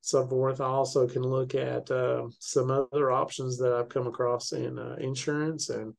so 0.01 0.27
forth. 0.27 0.61
I 0.61 0.67
also 0.67 1.07
can 1.07 1.23
look 1.23 1.55
at 1.55 1.91
uh, 1.91 2.27
some 2.39 2.71
other 2.71 3.11
options 3.11 3.57
that 3.59 3.73
I've 3.73 3.89
come 3.89 4.07
across 4.07 4.53
in 4.53 4.79
uh, 4.79 4.97
insurance 4.99 5.71
and 5.71 5.95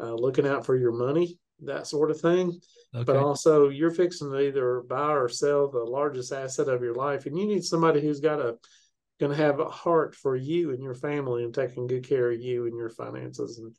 uh, 0.00 0.14
looking 0.14 0.46
out 0.46 0.64
for 0.64 0.76
your 0.76 0.92
money, 0.92 1.38
that 1.64 1.86
sort 1.86 2.10
of 2.10 2.20
thing. 2.20 2.60
Okay. 2.94 3.04
But 3.04 3.16
also, 3.16 3.68
you're 3.68 3.90
fixing 3.90 4.30
to 4.30 4.38
either 4.38 4.82
buy 4.82 5.12
or 5.12 5.28
sell 5.28 5.68
the 5.70 5.78
largest 5.78 6.32
asset 6.32 6.68
of 6.68 6.82
your 6.82 6.94
life, 6.94 7.26
and 7.26 7.38
you 7.38 7.46
need 7.46 7.64
somebody 7.64 8.00
who's 8.00 8.20
got 8.20 8.40
a 8.40 8.58
going 9.20 9.30
to 9.30 9.42
have 9.42 9.60
a 9.60 9.68
heart 9.68 10.14
for 10.14 10.34
you 10.34 10.70
and 10.70 10.82
your 10.82 10.94
family 10.94 11.44
and 11.44 11.54
taking 11.54 11.86
good 11.86 12.06
care 12.06 12.32
of 12.32 12.40
you 12.40 12.66
and 12.66 12.76
your 12.76 12.90
finances 12.90 13.58
and 13.58 13.72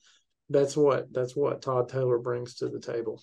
that's 0.49 0.77
what 0.77 1.11
that's 1.11 1.35
what 1.35 1.61
Todd 1.61 1.89
Taylor 1.89 2.17
brings 2.17 2.55
to 2.55 2.69
the 2.69 2.79
table. 2.79 3.21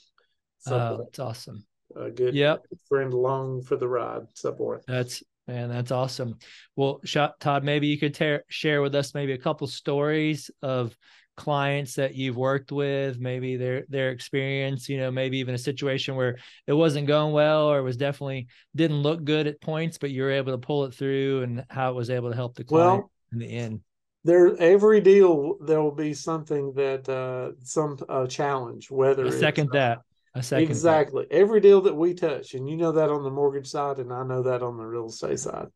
So 0.58 0.76
Oh, 0.76 0.96
that's 0.98 1.18
awesome. 1.18 1.64
a 1.96 2.10
good 2.10 2.34
Yep. 2.34 2.62
friend 2.88 3.12
along 3.12 3.62
for 3.62 3.76
the 3.76 3.88
ride, 3.88 4.26
so 4.34 4.54
forth. 4.54 4.84
That's 4.86 5.22
man, 5.46 5.68
that's 5.68 5.90
awesome. 5.90 6.38
Well, 6.76 7.00
Todd, 7.40 7.64
maybe 7.64 7.88
you 7.88 7.98
could 7.98 8.14
tear, 8.14 8.44
share 8.48 8.82
with 8.82 8.94
us 8.94 9.14
maybe 9.14 9.32
a 9.32 9.38
couple 9.38 9.66
stories 9.66 10.50
of 10.62 10.96
clients 11.40 11.94
that 11.94 12.14
you've 12.14 12.36
worked 12.36 12.70
with, 12.70 13.18
maybe 13.18 13.56
their 13.56 13.84
their 13.88 14.10
experience. 14.10 14.88
You 14.90 14.98
know, 14.98 15.10
maybe 15.10 15.38
even 15.38 15.54
a 15.54 15.58
situation 15.70 16.14
where 16.14 16.36
it 16.66 16.74
wasn't 16.74 17.06
going 17.06 17.32
well 17.32 17.72
or 17.72 17.82
was 17.82 17.96
definitely 17.96 18.48
didn't 18.76 19.02
look 19.02 19.24
good 19.24 19.46
at 19.46 19.60
points, 19.60 19.96
but 19.96 20.10
you 20.10 20.22
were 20.22 20.30
able 20.30 20.52
to 20.52 20.58
pull 20.58 20.84
it 20.84 20.92
through, 20.94 21.42
and 21.44 21.64
how 21.70 21.90
it 21.90 21.96
was 21.96 22.10
able 22.10 22.28
to 22.30 22.36
help 22.36 22.54
the 22.56 22.64
client 22.64 23.00
Well, 23.00 23.10
in 23.32 23.38
the 23.38 23.50
end. 23.50 23.80
there 24.22 24.54
every 24.58 25.00
deal 25.00 25.56
there 25.64 25.80
will 25.80 25.98
be 26.08 26.12
something 26.12 26.74
that 26.74 27.08
uh 27.08 27.52
some 27.64 27.96
uh, 28.08 28.26
challenge, 28.26 28.90
whether 28.90 29.26
I 29.26 29.30
second 29.30 29.70
uh, 29.70 29.78
that. 29.78 29.98
I 30.34 30.42
second 30.42 30.68
that. 30.68 30.70
exactly 30.70 31.24
every 31.30 31.60
deal 31.60 31.80
that 31.86 31.96
we 31.96 32.12
touch, 32.12 32.54
and 32.54 32.68
you 32.68 32.76
know 32.76 32.92
that 32.92 33.10
on 33.10 33.22
the 33.24 33.30
mortgage 33.40 33.68
side, 33.68 33.98
and 33.98 34.12
I 34.12 34.22
know 34.24 34.42
that 34.42 34.62
on 34.62 34.76
the 34.76 34.84
real 34.84 35.08
estate 35.08 35.40
side. 35.40 35.68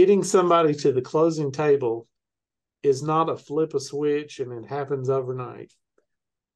Getting 0.00 0.24
somebody 0.24 0.74
to 0.82 0.92
the 0.92 1.02
closing 1.02 1.52
table 1.52 2.08
is 2.86 3.02
not 3.02 3.28
a 3.28 3.36
flip 3.36 3.74
a 3.74 3.80
switch 3.80 4.40
and 4.40 4.52
it 4.52 4.66
happens 4.68 5.10
overnight. 5.10 5.72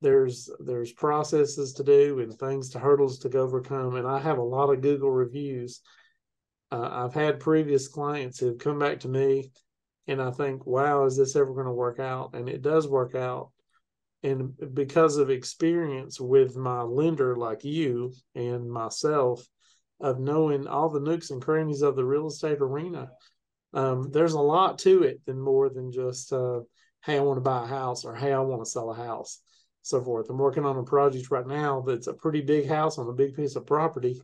There's 0.01 0.49
there's 0.61 0.93
processes 0.93 1.75
to 1.75 1.85
do 1.85 2.21
and 2.21 2.33
things 2.33 2.71
to 2.71 2.79
hurdles 2.79 3.19
to 3.21 3.39
overcome, 3.39 3.97
and 3.97 4.07
I 4.07 4.19
have 4.19 4.39
a 4.39 4.43
lot 4.43 4.71
of 4.71 4.81
Google 4.81 5.11
reviews. 5.11 5.81
Uh, 6.73 6.89
I've 6.91 7.15
had 7.15 7.41
previous 7.41 7.89
clients 7.89 8.39
who've 8.39 8.59
come 8.59 8.79
back 8.79 9.01
to 9.01 9.09
me, 9.09 9.53
and 10.07 10.23
I 10.23 10.31
think, 10.31 10.67
"Wow, 10.67 11.05
is 11.05 11.17
this 11.17 11.37
ever 11.37 11.53
going 11.53 11.67
to 11.67 11.73
work 11.73 11.99
out?" 11.99 12.35
And 12.35 12.49
it 12.49 12.63
does 12.63 12.89
work 12.89 13.15
out, 13.15 13.51
and 14.23 14.55
because 14.73 15.19
of 15.19 15.29
experience 15.29 16.19
with 16.19 16.57
my 16.57 16.83
lender 16.83 17.37
like 17.37 17.65
you 17.65 18.13
and 18.35 18.71
myself, 18.71 19.47
of 20.01 20.19
knowing 20.19 20.67
all 20.67 20.89
the 20.89 21.01
nooks 21.01 21.31
and 21.31 21.43
crannies 21.43 21.83
of 21.83 21.95
the 21.95 22.05
real 22.05 22.29
estate 22.29 22.59
arena, 22.61 23.11
um, 23.73 24.11
there's 24.11 24.33
a 24.35 24.41
lot 24.41 24.79
to 24.81 25.03
it 25.03 25.21
than 25.27 25.41
more 25.41 25.69
than 25.69 25.93
just, 25.93 26.33
uh, 26.33 26.61
"Hey, 27.05 27.19
I 27.19 27.21
want 27.21 27.39
to 27.39 27.43
buy 27.43 27.65
a 27.65 27.67
house," 27.67 28.05
or 28.05 28.15
"Hey, 28.15 28.33
I 28.33 28.41
want 28.41 28.65
to 28.65 28.71
sell 28.71 28.91
a 28.91 28.95
house." 28.95 29.43
So 29.83 30.03
forth. 30.03 30.29
I'm 30.29 30.39
working 30.39 30.67
on 30.67 30.77
a 30.77 30.83
project 30.83 31.31
right 31.31 31.47
now 31.47 31.81
that's 31.81 32.07
a 32.07 32.13
pretty 32.13 32.43
big 32.43 32.67
house 32.67 32.99
on 32.99 33.09
a 33.09 33.15
big 33.15 33.35
piece 33.35 33.57
of 33.57 33.65
property, 33.67 34.21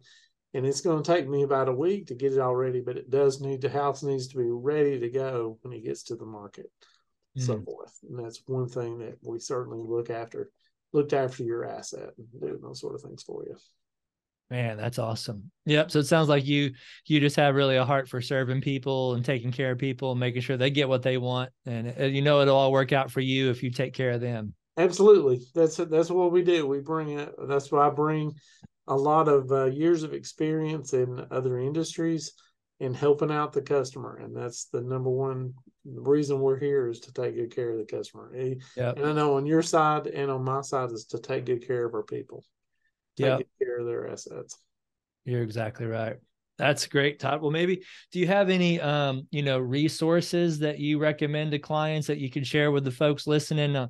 and 0.52 0.66
it's 0.66 0.82
going 0.82 1.02
to 1.02 1.12
take 1.12 1.26
me 1.28 1.44
about 1.44 1.68
a 1.68 1.72
week 1.72 2.08
to 2.08 2.14
get 2.14 2.32
it 2.32 2.38
all 2.38 2.54
ready. 2.54 2.80
But 2.80 2.98
it 2.98 3.08
does 3.08 3.40
need 3.40 3.62
the 3.62 3.70
house 3.70 4.02
needs 4.02 4.28
to 4.28 4.36
be 4.36 4.50
ready 4.50 5.00
to 5.00 5.08
go 5.08 5.58
when 5.62 5.72
it 5.72 5.84
gets 5.84 6.02
to 6.04 6.16
the 6.16 6.26
market, 6.26 6.70
so 7.36 7.54
Mm. 7.56 7.64
forth. 7.64 7.98
And 8.08 8.18
that's 8.18 8.42
one 8.46 8.68
thing 8.68 8.98
that 8.98 9.18
we 9.22 9.38
certainly 9.38 9.82
look 9.82 10.10
after, 10.10 10.50
looked 10.92 11.14
after 11.14 11.42
your 11.42 11.64
asset 11.64 12.10
and 12.18 12.40
doing 12.40 12.60
those 12.60 12.80
sort 12.80 12.94
of 12.94 13.00
things 13.00 13.22
for 13.22 13.44
you. 13.46 13.56
Man, 14.50 14.76
that's 14.76 14.98
awesome. 14.98 15.50
Yep. 15.64 15.90
So 15.90 15.98
it 15.98 16.06
sounds 16.06 16.28
like 16.28 16.46
you 16.46 16.72
you 17.06 17.18
just 17.18 17.36
have 17.36 17.56
really 17.56 17.76
a 17.76 17.84
heart 17.84 18.08
for 18.08 18.20
serving 18.20 18.60
people 18.60 19.14
and 19.14 19.24
taking 19.24 19.50
care 19.50 19.72
of 19.72 19.78
people 19.78 20.12
and 20.12 20.20
making 20.20 20.42
sure 20.42 20.56
they 20.56 20.70
get 20.70 20.88
what 20.88 21.02
they 21.02 21.18
want, 21.18 21.50
and 21.64 21.92
uh, 21.98 22.04
you 22.04 22.22
know 22.22 22.40
it'll 22.40 22.56
all 22.56 22.70
work 22.70 22.92
out 22.92 23.10
for 23.10 23.20
you 23.20 23.50
if 23.50 23.62
you 23.62 23.70
take 23.70 23.92
care 23.92 24.12
of 24.12 24.20
them. 24.20 24.54
Absolutely, 24.76 25.40
that's 25.54 25.76
that's 25.76 26.10
what 26.10 26.30
we 26.30 26.42
do. 26.42 26.66
We 26.66 26.80
bring 26.80 27.18
it. 27.18 27.34
That's 27.48 27.72
why 27.72 27.88
I 27.88 27.90
bring 27.90 28.34
a 28.86 28.96
lot 28.96 29.26
of 29.26 29.50
uh, 29.50 29.64
years 29.64 30.04
of 30.04 30.12
experience 30.12 30.92
in 30.92 31.26
other 31.32 31.58
industries 31.58 32.32
in 32.78 32.94
helping 32.94 33.32
out 33.32 33.52
the 33.52 33.62
customer, 33.62 34.18
and 34.18 34.36
that's 34.36 34.66
the 34.66 34.82
number 34.82 35.10
one 35.10 35.54
reason 35.84 36.40
we're 36.40 36.58
here 36.58 36.88
is 36.88 37.00
to 37.00 37.12
take 37.12 37.34
good 37.34 37.54
care 37.54 37.72
of 37.72 37.78
the 37.78 37.84
customer. 37.84 38.32
Eh, 38.36 38.54
Yep. 38.76 38.98
And 38.98 39.06
I 39.06 39.12
know 39.12 39.36
on 39.36 39.46
your 39.46 39.62
side 39.62 40.06
and 40.06 40.30
on 40.30 40.44
my 40.44 40.60
side 40.60 40.90
is 40.92 41.06
to 41.06 41.18
take 41.18 41.46
good 41.46 41.66
care 41.66 41.86
of 41.86 41.94
our 41.94 42.02
people, 42.02 42.44
Yep. 43.24 43.42
care 43.58 43.78
of 43.78 43.86
their 43.86 44.08
assets. 44.08 44.58
You're 45.24 45.42
exactly 45.42 45.86
right. 45.86 46.16
That's 46.58 46.86
great, 46.86 47.18
Todd. 47.18 47.42
Well, 47.42 47.50
maybe 47.50 47.82
do 48.12 48.18
you 48.18 48.26
have 48.28 48.48
any 48.48 48.80
um, 48.80 49.26
you 49.30 49.42
know, 49.42 49.58
resources 49.58 50.60
that 50.60 50.78
you 50.78 50.98
recommend 50.98 51.50
to 51.50 51.58
clients 51.58 52.06
that 52.06 52.16
you 52.18 52.30
can 52.30 52.44
share 52.44 52.70
with 52.70 52.84
the 52.84 52.90
folks 52.90 53.26
listening 53.26 53.76
uh, 53.76 53.88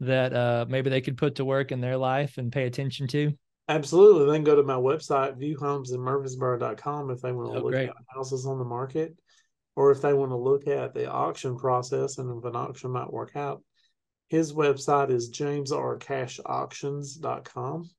that 0.00 0.32
uh 0.32 0.66
maybe 0.68 0.90
they 0.90 1.00
could 1.00 1.16
put 1.16 1.36
to 1.36 1.44
work 1.44 1.70
in 1.72 1.80
their 1.80 1.96
life 1.96 2.36
and 2.38 2.52
pay 2.52 2.66
attention 2.66 3.06
to? 3.08 3.32
Absolutely. 3.68 4.30
then 4.30 4.44
go 4.44 4.54
to 4.54 4.62
my 4.62 4.74
website, 4.74 5.38
viewhomesinmurfreesboro.com, 5.40 7.10
if 7.10 7.20
they 7.22 7.32
want 7.32 7.52
to 7.52 7.58
Oh, 7.58 7.62
look 7.62 7.72
great. 7.72 7.88
at 7.88 7.96
houses 8.14 8.44
on 8.46 8.58
the 8.58 8.64
market 8.64 9.16
or 9.74 9.90
if 9.90 10.00
they 10.02 10.12
want 10.12 10.30
to 10.30 10.36
look 10.36 10.68
at 10.68 10.92
the 10.94 11.10
auction 11.10 11.56
process 11.56 12.18
and 12.18 12.30
if 12.38 12.44
an 12.44 12.54
auction 12.54 12.90
might 12.90 13.10
work 13.12 13.34
out. 13.36 13.62
His 14.28 14.52
website 14.52 15.10
is 15.10 15.30
jamesrcashauctions.com. 15.30 17.90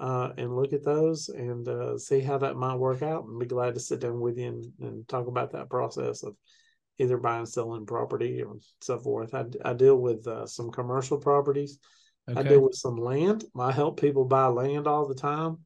Uh, 0.00 0.32
and 0.38 0.56
look 0.56 0.72
at 0.72 0.82
those 0.82 1.28
and 1.28 1.68
uh, 1.68 1.98
see 1.98 2.20
how 2.20 2.38
that 2.38 2.56
might 2.56 2.76
work 2.76 3.02
out 3.02 3.24
and 3.24 3.38
be 3.38 3.44
glad 3.44 3.74
to 3.74 3.80
sit 3.80 4.00
down 4.00 4.18
with 4.18 4.38
you 4.38 4.48
and, 4.48 4.72
and 4.80 5.06
talk 5.08 5.26
about 5.26 5.52
that 5.52 5.68
process 5.68 6.22
of 6.22 6.34
either 6.98 7.18
buying 7.18 7.44
selling 7.44 7.84
property 7.84 8.42
or 8.42 8.56
so 8.80 8.98
forth. 8.98 9.34
I, 9.34 9.44
I 9.62 9.74
deal 9.74 9.96
with 9.96 10.26
uh, 10.26 10.46
some 10.46 10.70
commercial 10.70 11.18
properties. 11.18 11.78
I 12.34 12.42
deal 12.42 12.60
with 12.60 12.76
some 12.76 12.96
land. 12.96 13.44
I 13.58 13.72
help 13.72 14.00
people 14.00 14.24
buy 14.24 14.46
land 14.46 14.86
all 14.86 15.06
the 15.06 15.14
time. 15.14 15.58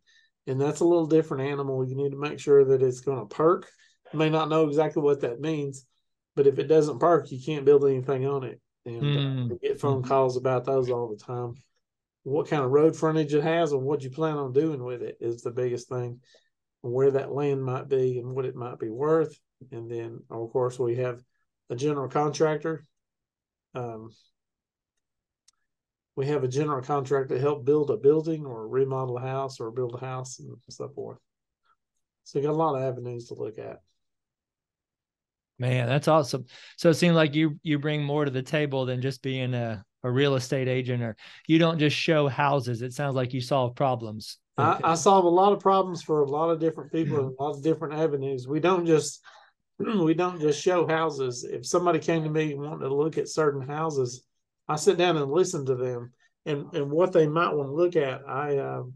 And 0.48 0.60
that's 0.60 0.80
a 0.80 0.84
little 0.84 1.06
different 1.06 1.48
animal. 1.48 1.88
You 1.88 1.94
need 1.94 2.10
to 2.10 2.18
make 2.20 2.40
sure 2.40 2.64
that 2.64 2.82
it's 2.82 3.00
going 3.00 3.20
to 3.20 3.34
perk. 3.34 3.70
You 4.12 4.18
may 4.18 4.30
not 4.30 4.48
know 4.48 4.66
exactly 4.66 5.02
what 5.02 5.20
that 5.20 5.40
means, 5.40 5.86
but 6.34 6.48
if 6.48 6.58
it 6.58 6.66
doesn't 6.66 6.98
perk, 6.98 7.30
you 7.30 7.38
can't 7.40 7.64
build 7.64 7.84
anything 7.84 8.26
on 8.26 8.42
it. 8.44 8.60
And 8.84 9.04
Mm. 9.04 9.60
get 9.60 9.80
phone 9.80 10.02
Mhm. 10.02 10.08
calls 10.08 10.36
about 10.36 10.64
those 10.64 10.90
all 10.90 11.08
the 11.08 11.22
time. 11.22 11.54
What 12.24 12.48
kind 12.48 12.62
of 12.62 12.70
road 12.70 12.96
frontage 12.96 13.32
it 13.34 13.42
has 13.42 13.72
and 13.72 13.82
what 13.82 14.02
you 14.02 14.10
plan 14.10 14.36
on 14.36 14.52
doing 14.52 14.82
with 14.82 15.02
it 15.02 15.16
is 15.20 15.42
the 15.42 15.50
biggest 15.50 15.88
thing. 15.88 16.20
Where 16.80 17.12
that 17.12 17.32
land 17.32 17.62
might 17.64 17.88
be 17.88 18.18
and 18.18 18.34
what 18.34 18.44
it 18.44 18.56
might 18.56 18.78
be 18.78 18.90
worth. 18.90 19.38
And 19.72 19.90
then, 19.90 20.20
of 20.30 20.50
course, 20.50 20.78
we 20.78 20.96
have 20.96 21.22
a 21.70 21.76
general 21.76 22.08
contractor. 22.08 22.84
Um, 23.74 24.10
we 26.16 26.26
have 26.26 26.44
a 26.44 26.48
general 26.48 26.82
contractor 26.82 27.34
to 27.34 27.40
help 27.40 27.64
build 27.64 27.90
a 27.90 27.96
building 27.96 28.44
or 28.44 28.68
remodel 28.68 29.18
a 29.18 29.20
house 29.20 29.60
or 29.60 29.70
build 29.70 29.94
a 29.94 30.04
house 30.04 30.38
and 30.38 30.56
so 30.68 30.88
forth. 30.88 31.18
So 32.24 32.38
you 32.38 32.44
got 32.44 32.52
a 32.52 32.56
lot 32.56 32.76
of 32.76 32.82
avenues 32.82 33.28
to 33.28 33.34
look 33.34 33.58
at. 33.58 33.80
Man, 35.58 35.88
that's 35.88 36.08
awesome. 36.08 36.46
So 36.76 36.90
it 36.90 36.94
seems 36.94 37.14
like 37.14 37.34
you 37.34 37.58
you 37.62 37.78
bring 37.78 38.02
more 38.02 38.24
to 38.24 38.30
the 38.30 38.42
table 38.42 38.86
than 38.86 39.00
just 39.00 39.22
being 39.22 39.54
a, 39.54 39.84
a 40.04 40.10
real 40.10 40.36
estate 40.36 40.68
agent 40.68 41.02
or 41.02 41.16
you 41.48 41.58
don't 41.58 41.78
just 41.78 41.96
show 41.96 42.28
houses. 42.28 42.82
It 42.82 42.92
sounds 42.92 43.16
like 43.16 43.32
you 43.34 43.40
solve 43.40 43.74
problems. 43.74 44.38
I, 44.56 44.78
I 44.84 44.94
solve 44.94 45.24
a 45.24 45.28
lot 45.28 45.52
of 45.52 45.58
problems 45.58 46.02
for 46.02 46.22
a 46.22 46.30
lot 46.30 46.50
of 46.50 46.60
different 46.60 46.92
people 46.92 47.18
and 47.18 47.34
a 47.36 47.42
lot 47.42 47.56
of 47.56 47.62
different 47.62 47.94
avenues. 47.94 48.46
We 48.46 48.60
don't 48.60 48.86
just 48.86 49.20
we 49.78 50.14
don't 50.14 50.40
just 50.40 50.62
show 50.62 50.86
houses. 50.86 51.42
If 51.42 51.66
somebody 51.66 51.98
came 51.98 52.22
to 52.22 52.30
me 52.30 52.54
wanting 52.54 52.80
to 52.80 52.94
look 52.94 53.18
at 53.18 53.28
certain 53.28 53.66
houses, 53.66 54.22
I 54.68 54.76
sit 54.76 54.96
down 54.96 55.16
and 55.16 55.32
listen 55.32 55.66
to 55.66 55.74
them 55.74 56.12
and 56.46 56.72
and 56.74 56.90
what 56.90 57.12
they 57.12 57.26
might 57.26 57.52
want 57.52 57.68
to 57.68 57.74
look 57.74 57.96
at. 57.96 58.28
I 58.28 58.58
um, 58.58 58.92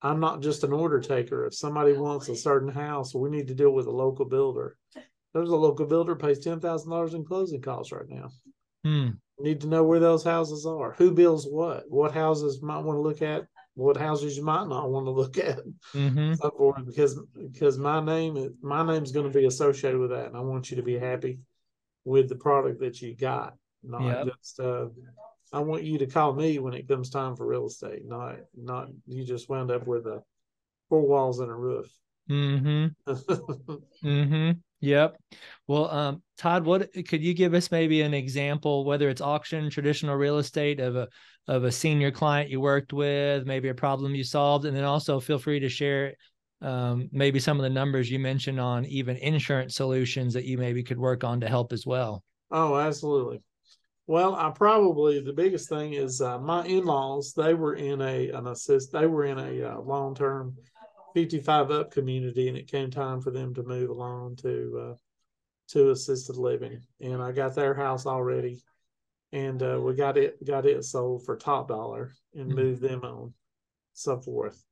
I'm 0.00 0.20
not 0.20 0.40
just 0.40 0.64
an 0.64 0.72
order 0.72 1.00
taker. 1.00 1.44
If 1.44 1.54
somebody 1.54 1.92
wants 1.92 2.28
a 2.28 2.36
certain 2.36 2.70
house, 2.70 3.14
we 3.14 3.28
need 3.28 3.48
to 3.48 3.54
deal 3.54 3.72
with 3.72 3.86
a 3.86 3.90
local 3.90 4.24
builder. 4.24 4.76
there's 5.34 5.50
a 5.50 5.56
local 5.56 5.86
builder 5.86 6.14
pays 6.14 6.38
ten 6.38 6.60
thousand 6.60 6.90
dollars 6.90 7.14
in 7.14 7.24
closing 7.24 7.60
costs 7.60 7.92
right 7.92 8.08
now. 8.08 8.30
Hmm. 8.84 9.08
Need 9.38 9.60
to 9.60 9.66
know 9.66 9.84
where 9.84 10.00
those 10.00 10.24
houses 10.24 10.64
are. 10.64 10.92
Who 10.92 11.12
builds 11.12 11.46
what? 11.46 11.84
What 11.90 12.12
houses 12.12 12.62
might 12.62 12.78
want 12.78 12.96
to 12.96 13.02
look 13.02 13.20
at? 13.20 13.46
What 13.74 13.98
houses 13.98 14.36
you 14.38 14.42
might 14.42 14.66
not 14.66 14.90
want 14.90 15.04
to 15.06 15.10
look 15.10 15.36
at? 15.36 15.58
Mm-hmm. 15.94 16.34
So 16.34 16.50
forth, 16.50 16.86
because 16.86 17.20
because 17.36 17.76
my 17.76 18.00
name 18.00 18.38
is 18.38 18.52
my 18.62 18.86
name's 18.86 19.12
going 19.12 19.30
to 19.30 19.38
be 19.38 19.44
associated 19.44 20.00
with 20.00 20.10
that, 20.10 20.28
and 20.28 20.36
I 20.36 20.40
want 20.40 20.70
you 20.70 20.78
to 20.78 20.82
be 20.82 20.98
happy 20.98 21.40
with 22.04 22.30
the 22.30 22.36
product 22.36 22.80
that 22.80 23.02
you 23.02 23.14
got. 23.14 23.54
Not 23.82 24.02
Yep. 24.02 24.26
just 24.38 24.60
uh, 24.60 24.86
I 25.52 25.60
want 25.60 25.84
you 25.84 25.98
to 25.98 26.06
call 26.06 26.32
me 26.32 26.58
when 26.58 26.72
it 26.72 26.88
comes 26.88 27.10
time 27.10 27.36
for 27.36 27.46
real 27.46 27.66
estate. 27.66 28.06
Not 28.06 28.36
not 28.56 28.88
you 29.06 29.24
just 29.24 29.50
wound 29.50 29.70
up 29.70 29.86
with 29.86 30.06
a 30.06 30.22
four 30.88 31.06
walls 31.06 31.40
and 31.40 31.50
a 31.50 31.54
roof. 31.54 31.86
Mm-hmm. 32.30 33.12
Mm-hmm. 34.04 34.50
Yep. 34.86 35.16
Well, 35.66 35.90
um, 35.90 36.22
Todd, 36.38 36.64
what 36.64 36.92
could 37.08 37.20
you 37.20 37.34
give 37.34 37.54
us 37.54 37.72
maybe 37.72 38.02
an 38.02 38.14
example, 38.14 38.84
whether 38.84 39.08
it's 39.08 39.20
auction, 39.20 39.68
traditional 39.68 40.14
real 40.14 40.38
estate 40.38 40.78
of 40.78 40.94
a 40.94 41.08
of 41.48 41.64
a 41.64 41.72
senior 41.72 42.12
client 42.12 42.50
you 42.50 42.60
worked 42.60 42.92
with, 42.92 43.46
maybe 43.46 43.68
a 43.68 43.74
problem 43.74 44.14
you 44.14 44.22
solved, 44.22 44.64
and 44.64 44.76
then 44.76 44.84
also 44.84 45.18
feel 45.18 45.40
free 45.40 45.58
to 45.58 45.68
share 45.68 46.14
um, 46.62 47.08
maybe 47.10 47.40
some 47.40 47.58
of 47.58 47.64
the 47.64 47.70
numbers 47.70 48.08
you 48.10 48.20
mentioned 48.20 48.60
on 48.60 48.84
even 48.86 49.16
insurance 49.16 49.74
solutions 49.74 50.34
that 50.34 50.44
you 50.44 50.56
maybe 50.56 50.84
could 50.84 50.98
work 50.98 51.24
on 51.24 51.40
to 51.40 51.48
help 51.48 51.72
as 51.72 51.84
well. 51.84 52.22
Oh, 52.52 52.76
absolutely. 52.76 53.42
Well, 54.06 54.36
I 54.36 54.50
probably 54.50 55.20
the 55.20 55.32
biggest 55.32 55.68
thing 55.68 55.94
is 55.94 56.20
uh, 56.20 56.38
my 56.38 56.64
in-laws. 56.64 57.32
They 57.32 57.54
were 57.54 57.74
in 57.74 58.00
a 58.00 58.30
an 58.30 58.46
assist. 58.46 58.92
They 58.92 59.08
were 59.08 59.24
in 59.24 59.38
a 59.38 59.72
uh, 59.72 59.80
long-term 59.80 60.54
55 61.16 61.70
up 61.70 61.90
community, 61.90 62.48
and 62.48 62.58
it 62.58 62.70
came 62.70 62.90
time 62.90 63.22
for 63.22 63.30
them 63.30 63.54
to 63.54 63.62
move 63.62 63.88
along 63.88 64.36
to 64.36 64.90
uh, 64.90 64.94
to 65.68 65.90
assisted 65.90 66.36
living. 66.36 66.78
And 67.00 67.22
I 67.22 67.32
got 67.32 67.54
their 67.54 67.72
house 67.72 68.04
already, 68.04 68.62
and 69.32 69.62
uh, 69.62 69.80
we 69.82 69.94
got 69.94 70.18
it 70.18 70.36
got 70.46 70.66
it 70.66 70.84
sold 70.84 71.24
for 71.24 71.34
top 71.34 71.68
dollar 71.68 72.12
and 72.34 72.50
Mhm. 72.50 72.54
moved 72.54 72.82
them 72.82 73.02
on, 73.02 73.32
so 73.94 74.20
forth. 74.20 74.62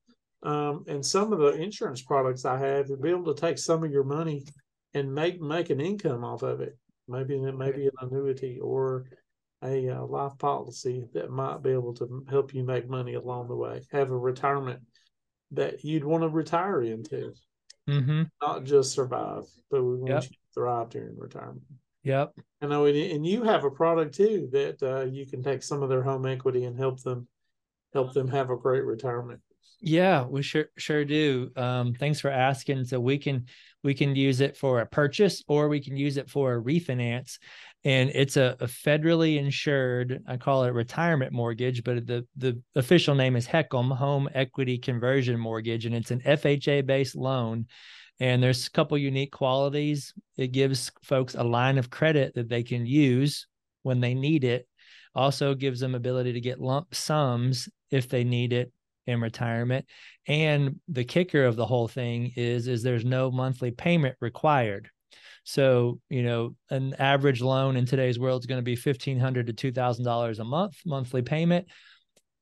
Um, 0.43 0.83
and 0.87 1.03
some 1.03 1.33
of 1.33 1.39
the 1.39 1.53
insurance 1.53 2.03
products 2.03 2.45
I 2.45 2.59
have, 2.59 2.89
you'll 2.89 3.01
be 3.01 3.09
able 3.09 3.33
to 3.33 3.41
take 3.41 3.57
some 3.57 3.83
of 3.83 3.89
your 3.89 4.03
money 4.03 4.45
and 4.93 5.15
make 5.15 5.41
make 5.41 5.71
an 5.71 5.81
income 5.81 6.23
off 6.23 6.43
of 6.43 6.61
it. 6.61 6.77
Maybe 7.07 7.39
maybe 7.39 7.87
an 7.87 7.93
annuity 8.01 8.59
or 8.59 9.05
a 9.63 9.89
uh, 9.89 10.05
life 10.05 10.37
policy 10.37 11.07
that 11.13 11.31
might 11.31 11.63
be 11.63 11.71
able 11.71 11.95
to 11.95 12.23
help 12.29 12.53
you 12.53 12.63
make 12.63 12.87
money 12.87 13.15
along 13.15 13.47
the 13.47 13.55
way. 13.55 13.81
Have 13.91 14.11
a 14.11 14.17
retirement 14.17 14.83
that 15.51 15.83
you'd 15.83 16.03
want 16.03 16.23
to 16.23 16.29
retire 16.29 16.81
into, 16.81 17.33
Mm-hmm. 17.87 18.23
not 18.41 18.63
just 18.63 18.93
survive, 18.93 19.43
but 19.69 19.83
we 19.83 19.95
want 19.97 20.09
Yep. 20.09 20.23
you 20.23 20.29
to 20.29 20.35
thrive 20.55 20.89
during 20.89 21.15
retirement. 21.19 21.61
Yep. 22.03 22.33
I 22.61 22.65
know, 22.67 22.85
and, 22.85 22.97
and 22.97 23.25
you 23.25 23.43
have 23.43 23.63
a 23.63 23.69
product 23.69 24.15
too 24.15 24.49
that 24.51 24.81
uh, 24.81 25.05
you 25.05 25.25
can 25.27 25.43
take 25.43 25.61
some 25.61 25.83
of 25.83 25.89
their 25.89 26.01
home 26.01 26.25
equity 26.25 26.63
and 26.65 26.77
help 26.77 27.01
them 27.03 27.27
help 27.93 28.13
them 28.13 28.27
have 28.27 28.49
a 28.49 28.57
great 28.57 28.83
retirement. 28.83 29.39
Yeah, 29.81 30.25
we 30.25 30.41
sure 30.41 30.65
sure 30.77 31.05
do. 31.05 31.51
Um, 31.55 31.93
thanks 31.93 32.19
for 32.19 32.31
asking. 32.31 32.85
So 32.85 32.99
we 32.99 33.17
can 33.19 33.45
we 33.83 33.93
can 33.93 34.15
use 34.15 34.41
it 34.41 34.57
for 34.57 34.81
a 34.81 34.85
purchase 34.87 35.43
or 35.47 35.67
we 35.67 35.79
can 35.79 35.95
use 35.95 36.17
it 36.17 36.29
for 36.29 36.55
a 36.55 36.61
refinance. 36.61 37.37
And 37.85 38.09
it's 38.15 38.35
a, 38.35 38.57
a 38.59 38.65
federally 38.65 39.37
insured, 39.37 40.23
I 40.27 40.37
call 40.37 40.63
it 40.63 40.73
retirement 40.73 41.31
mortgage, 41.31 41.83
but 41.83 42.07
the 42.07 42.25
the 42.35 42.59
official 42.75 43.13
name 43.13 43.35
is 43.35 43.47
HECM, 43.47 43.95
Home 43.95 44.27
Equity 44.33 44.79
Conversion 44.79 45.39
Mortgage, 45.39 45.85
and 45.85 45.93
it's 45.93 46.09
an 46.09 46.21
FHA 46.21 46.87
based 46.87 47.15
loan. 47.15 47.67
And 48.19 48.41
there's 48.41 48.65
a 48.65 48.71
couple 48.71 48.97
unique 48.97 49.31
qualities. 49.31 50.13
It 50.35 50.51
gives 50.51 50.91
folks 51.03 51.35
a 51.35 51.43
line 51.43 51.77
of 51.77 51.91
credit 51.91 52.33
that 52.35 52.49
they 52.49 52.63
can 52.63 52.87
use 52.87 53.45
when 53.83 53.99
they 53.99 54.15
need 54.15 54.43
it. 54.43 54.67
Also 55.13 55.53
gives 55.53 55.79
them 55.79 55.93
ability 55.93 56.33
to 56.33 56.41
get 56.41 56.59
lump 56.59 56.95
sums 56.95 57.69
if 57.91 58.09
they 58.09 58.23
need 58.23 58.51
it 58.51 58.71
in 59.07 59.21
retirement 59.21 59.85
and 60.27 60.79
the 60.87 61.03
kicker 61.03 61.45
of 61.45 61.55
the 61.55 61.65
whole 61.65 61.87
thing 61.87 62.31
is 62.35 62.67
is 62.67 62.81
there's 62.81 63.05
no 63.05 63.29
monthly 63.29 63.69
payment 63.69 64.15
required 64.19 64.89
so 65.45 65.99
you 66.09 66.23
know 66.23 66.55
an 66.69 66.95
average 66.95 67.41
loan 67.41 67.77
in 67.77 67.85
today's 67.85 68.19
world 68.19 68.41
is 68.41 68.47
going 68.47 68.59
to 68.59 68.63
be 68.63 68.75
1500 68.75 69.55
to 69.55 69.71
$2000 69.71 70.39
a 70.39 70.43
month 70.43 70.75
monthly 70.85 71.21
payment. 71.21 71.67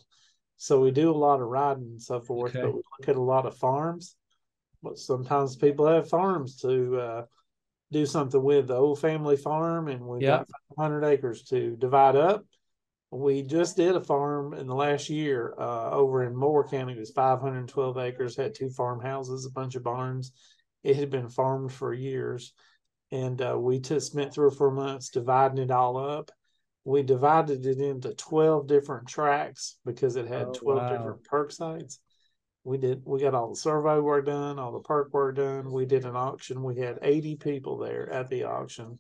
So 0.58 0.80
we 0.80 0.92
do 0.92 1.10
a 1.10 1.18
lot 1.18 1.42
of 1.42 1.48
riding 1.48 1.84
and 1.84 2.02
so 2.02 2.22
forth, 2.22 2.56
Okay. 2.56 2.62
but 2.62 2.74
we 2.74 2.82
look 3.00 3.10
at 3.10 3.16
a 3.16 3.22
lot 3.22 3.48
of 3.48 3.58
farms. 3.58 4.16
But 4.84 4.98
sometimes 4.98 5.56
people 5.56 5.88
have 5.88 6.10
farms 6.10 6.58
to 6.58 6.98
uh, 6.98 7.26
do 7.92 8.06
something 8.06 8.42
with 8.42 8.68
the 8.68 8.76
old 8.76 9.00
family 9.00 9.38
farm, 9.38 9.88
and 9.88 10.06
we've 10.06 10.22
Yeah. 10.22 10.38
got 10.40 10.50
500 10.78 11.04
acres 11.04 11.44
to 11.44 11.76
divide 11.76 12.16
up. 12.16 12.46
We 13.12 13.44
just 13.44 13.76
did 13.76 13.96
a 13.98 14.02
farm 14.02 14.54
in 14.54 14.68
the 14.68 14.76
last 14.76 15.10
year 15.10 15.54
uh, 15.60 15.92
over 15.92 16.24
in 16.24 16.34
Moore 16.36 16.66
County. 16.68 16.94
It 16.94 17.00
was 17.00 17.12
512 17.12 17.98
acres, 17.98 18.38
had 18.38 18.56
two 18.56 18.70
farmhouses, 18.70 19.46
a 19.46 19.52
bunch 19.52 19.76
of 19.76 19.84
barns. 19.84 20.32
It 20.84 20.96
had 20.96 21.10
been 21.10 21.28
farmed 21.30 21.74
for 21.74 21.94
years. 21.94 22.54
And 23.12 23.42
uh, 23.42 23.58
we 23.60 23.80
just 23.80 24.12
spent 24.14 24.34
three 24.34 24.48
or 24.48 24.52
four 24.52 24.72
months 24.72 25.10
dividing 25.10 25.58
it 25.58 25.72
all 25.72 25.98
up. 25.98 26.32
We 26.86 27.04
divided 27.04 27.66
it 27.66 27.80
into 27.80 28.14
12 28.14 28.68
different 28.68 29.08
tracks 29.10 29.78
because 29.86 30.16
it 30.16 30.28
had 30.28 30.48
Oh, 30.48 30.54
12 30.54 30.80
wow. 30.80 30.88
different 30.98 31.24
perk 31.26 31.52
sites. 31.52 32.00
We 32.64 32.78
did, 32.78 33.02
we 33.06 33.20
got 33.22 33.34
all 33.34 33.50
the 33.50 33.56
survey 33.56 34.00
work 34.00 34.28
done, 34.28 34.60
all 34.60 34.72
the 34.72 34.80
perk 34.80 35.12
work 35.14 35.36
done. 35.36 35.72
We 35.72 35.86
did 35.86 36.06
an 36.06 36.16
auction. 36.16 36.62
We 36.64 36.78
had 36.78 37.00
80 37.02 37.38
people 37.38 37.78
there 37.78 38.10
at 38.12 38.30
the 38.30 38.44
auction. 38.44 39.00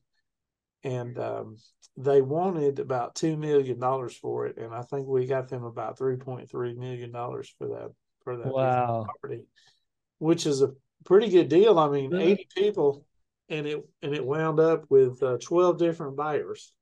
And 0.84 1.20
um, 1.20 1.58
they 1.96 2.22
wanted 2.22 2.80
about 2.80 3.14
two 3.14 3.38
million 3.38 3.80
dollars 3.80 4.16
for 4.18 4.48
it, 4.48 4.58
and 4.58 4.74
I 4.74 4.82
think 4.82 5.08
we 5.08 5.28
got 5.28 5.48
them 5.48 5.64
about 5.64 5.96
three 5.98 6.16
point 6.16 6.50
three 6.50 6.74
million 6.74 7.12
dollars 7.12 7.54
for 7.60 7.68
that 7.68 7.92
for 8.24 8.38
that 8.38 8.52
Wow. 8.52 9.04
property, 9.06 9.44
which 10.18 10.48
is 10.48 10.64
a 10.64 10.72
pretty 11.06 11.30
good 11.30 11.50
deal. 11.50 11.78
I 11.78 11.88
mean, 11.88 12.12
Yeah. 12.12 12.22
eighty 12.22 12.48
people, 12.56 13.06
and 13.50 13.68
it 13.68 13.86
and 14.02 14.16
it 14.16 14.26
wound 14.26 14.60
up 14.60 14.86
with 14.90 15.22
uh, 15.22 15.38
twelve 15.40 15.78
different 15.78 16.16
buyers. 16.16 16.74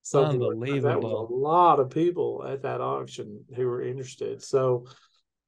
So 0.00 0.24
that 0.24 1.00
was 1.02 1.12
a 1.12 1.34
lot 1.34 1.78
of 1.78 1.90
people 1.90 2.44
at 2.46 2.62
that 2.62 2.80
auction 2.80 3.44
who 3.54 3.66
were 3.66 3.82
interested. 3.82 4.42
So 4.42 4.86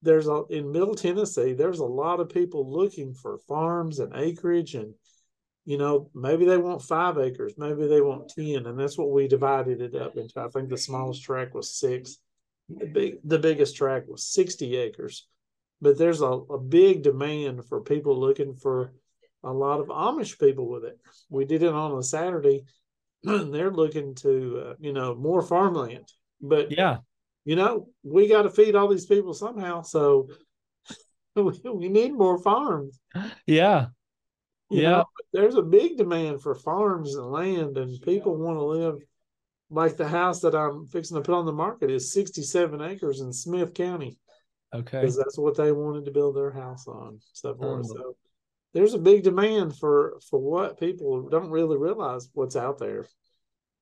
there's 0.05 0.29
a 0.29 0.43
in 0.51 0.71
Middle 0.71 0.95
Tennessee, 0.95 1.53
there's 1.53 1.81
a 1.81 1.85
lot 1.85 2.21
of 2.21 2.29
people 2.29 2.71
looking 2.71 3.14
for 3.14 3.38
farms 3.49 3.99
and 3.99 4.14
acreage 4.14 4.75
and 4.75 4.95
you 5.64 5.79
know, 5.79 6.11
maybe 6.14 6.45
they 6.45 6.59
want 6.59 6.83
five 6.83 7.19
acres, 7.19 7.55
maybe 7.57 7.87
they 7.87 8.01
want 8.01 8.29
10. 8.29 8.67
And 8.67 8.79
that's 8.79 8.99
what 8.99 9.11
we 9.11 9.29
divided 9.29 9.81
it 9.81 9.95
up 9.95 10.17
into. 10.17 10.38
I 10.40 10.49
think 10.49 10.69
the 10.69 10.77
smallest 10.77 11.23
track 11.23 11.55
was 11.55 11.75
six. 11.75 12.19
The 12.69 12.87
big 12.87 13.14
the 13.25 13.38
biggest 13.38 13.77
track 13.77 14.05
was 14.07 14.27
60 14.27 14.77
acres. 14.77 15.27
But 15.81 15.99
there's 15.99 16.21
a, 16.23 16.27
a 16.27 16.59
big 16.59 17.03
demand 17.03 17.64
for 17.67 17.81
people 17.81 18.19
looking 18.19 18.55
for 18.55 18.93
a 19.43 19.53
lot 19.53 19.81
of 19.81 19.88
Amish 19.88 20.38
people 20.38 20.69
with 20.69 20.85
it. 20.85 20.99
We 21.29 21.45
did 21.45 21.62
it 21.62 21.73
on 21.73 21.99
a 21.99 22.03
Saturday. 22.03 22.64
and 23.25 23.53
They're 23.53 23.73
looking 23.73 24.14
to, 24.17 24.64
uh, 24.67 24.75
you 24.79 24.93
know, 24.93 25.14
more 25.14 25.43
farmland. 25.43 26.11
But 26.40 26.73
yeah, 26.73 26.99
you 27.44 27.57
know, 27.57 27.88
we 28.02 28.28
got 28.28 28.42
to 28.42 28.50
feed 28.50 28.74
all 28.74 28.88
these 28.88 29.07
people 29.07 29.35
somehow. 29.35 29.83
So 29.83 30.28
we, 31.35 31.61
we 31.64 31.88
need 31.88 32.12
more 32.12 32.38
farms. 32.38 32.98
Yeah. 33.46 33.87
You 34.70 34.83
yeah. 34.83 34.90
Know, 34.90 35.04
there's 35.33 35.57
a 35.57 35.62
big 35.62 35.96
demand 35.96 36.42
for 36.42 36.54
farms 36.54 37.14
and 37.14 37.26
land, 37.26 37.76
and 37.76 38.00
people 38.02 38.37
want 38.37 38.57
to 38.57 38.64
live 38.64 38.96
like 39.70 39.96
the 39.96 40.09
house 40.09 40.40
that 40.40 40.54
I'm 40.54 40.87
fixing 40.87 41.16
to 41.16 41.22
put 41.22 41.35
on 41.35 41.46
the 41.46 41.52
market 41.52 41.90
is 41.90 42.12
67 42.12 42.80
acres 42.80 43.20
in 43.20 43.33
Smith 43.33 43.74
County. 43.74 44.18
Okay. 44.74 45.00
Because 45.00 45.16
that's 45.16 45.38
what 45.38 45.57
they 45.57 45.72
wanted 45.72 46.04
to 46.07 46.11
build 46.11 46.37
their 46.37 46.50
house 46.50 46.88
on. 46.88 47.20
So 47.33 47.54
forth. 47.54 47.87
Oh. 47.90 47.94
So 47.94 48.16
there's 48.72 48.94
a 48.94 48.98
big 48.98 49.22
demand 49.22 49.76
for 49.76 50.18
for 50.28 50.40
what 50.40 50.80
people 50.80 51.28
don't 51.28 51.50
really 51.50 51.76
realize 51.76 52.28
what's 52.35 52.57
out 52.57 52.78
there. 52.78 53.07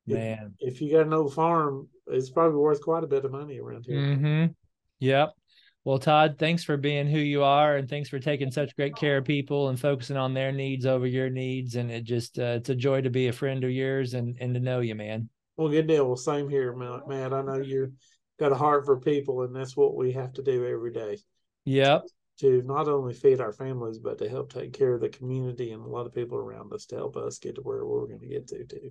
Man, 0.06 0.54
if, 0.58 0.74
if 0.74 0.80
you 0.80 0.92
got 0.92 1.06
an 1.06 1.12
old 1.12 1.34
farm, 1.34 1.88
it's 2.08 2.30
probably 2.30 2.58
worth 2.58 2.82
quite 2.82 3.04
a 3.04 3.08
bit 3.08 3.24
of 3.24 3.30
money 3.30 3.60
around 3.60 3.86
here. 3.86 3.98
Mm-hmm. 3.98 4.52
Yep. 5.00 5.32
Well, 5.84 5.98
Todd, 5.98 6.36
thanks 6.38 6.62
for 6.62 6.76
being 6.76 7.08
who 7.08 7.18
you 7.18 7.42
are, 7.42 7.76
and 7.76 7.88
thanks 7.88 8.08
for 8.08 8.20
taking 8.20 8.52
such 8.52 8.76
great 8.76 8.94
care 8.94 9.18
of 9.18 9.24
people 9.24 9.68
and 9.68 9.78
focusing 9.78 10.16
on 10.16 10.32
their 10.32 10.52
needs 10.52 10.86
over 10.86 11.06
your 11.06 11.28
needs. 11.28 11.74
And 11.74 11.90
it 11.90 12.04
just 12.04 12.38
uh, 12.38 12.56
it's 12.58 12.68
a 12.68 12.74
joy 12.74 13.00
to 13.00 13.10
be 13.10 13.28
a 13.28 13.32
friend 13.32 13.64
of 13.64 13.70
yours 13.70 14.14
and 14.14 14.36
and 14.40 14.54
to 14.54 14.60
know 14.60 14.80
you, 14.80 14.94
man. 14.94 15.28
Well, 15.56 15.68
good 15.68 15.88
deal. 15.88 16.06
Well, 16.06 16.16
same 16.16 16.48
here, 16.48 16.72
Matt. 16.74 17.32
I 17.32 17.42
know 17.42 17.58
you 17.58 17.92
got 18.38 18.52
a 18.52 18.56
heart 18.56 18.84
for 18.84 18.98
people, 19.00 19.42
and 19.42 19.54
that's 19.54 19.76
what 19.76 19.96
we 19.96 20.12
have 20.12 20.32
to 20.34 20.42
do 20.42 20.66
every 20.66 20.92
day. 20.92 21.18
Yep. 21.64 22.04
To 22.40 22.62
not 22.62 22.88
only 22.88 23.12
feed 23.12 23.40
our 23.40 23.52
families, 23.52 23.98
but 23.98 24.18
to 24.18 24.28
help 24.28 24.52
take 24.52 24.72
care 24.72 24.94
of 24.94 25.00
the 25.00 25.08
community 25.08 25.72
and 25.72 25.84
a 25.84 25.88
lot 25.88 26.06
of 26.06 26.14
people 26.14 26.38
around 26.38 26.72
us 26.72 26.86
to 26.86 26.96
help 26.96 27.16
us 27.16 27.38
get 27.38 27.56
to 27.56 27.60
where 27.60 27.84
we're 27.84 28.06
going 28.06 28.20
to 28.20 28.26
get 28.26 28.48
to 28.48 28.64
too. 28.64 28.90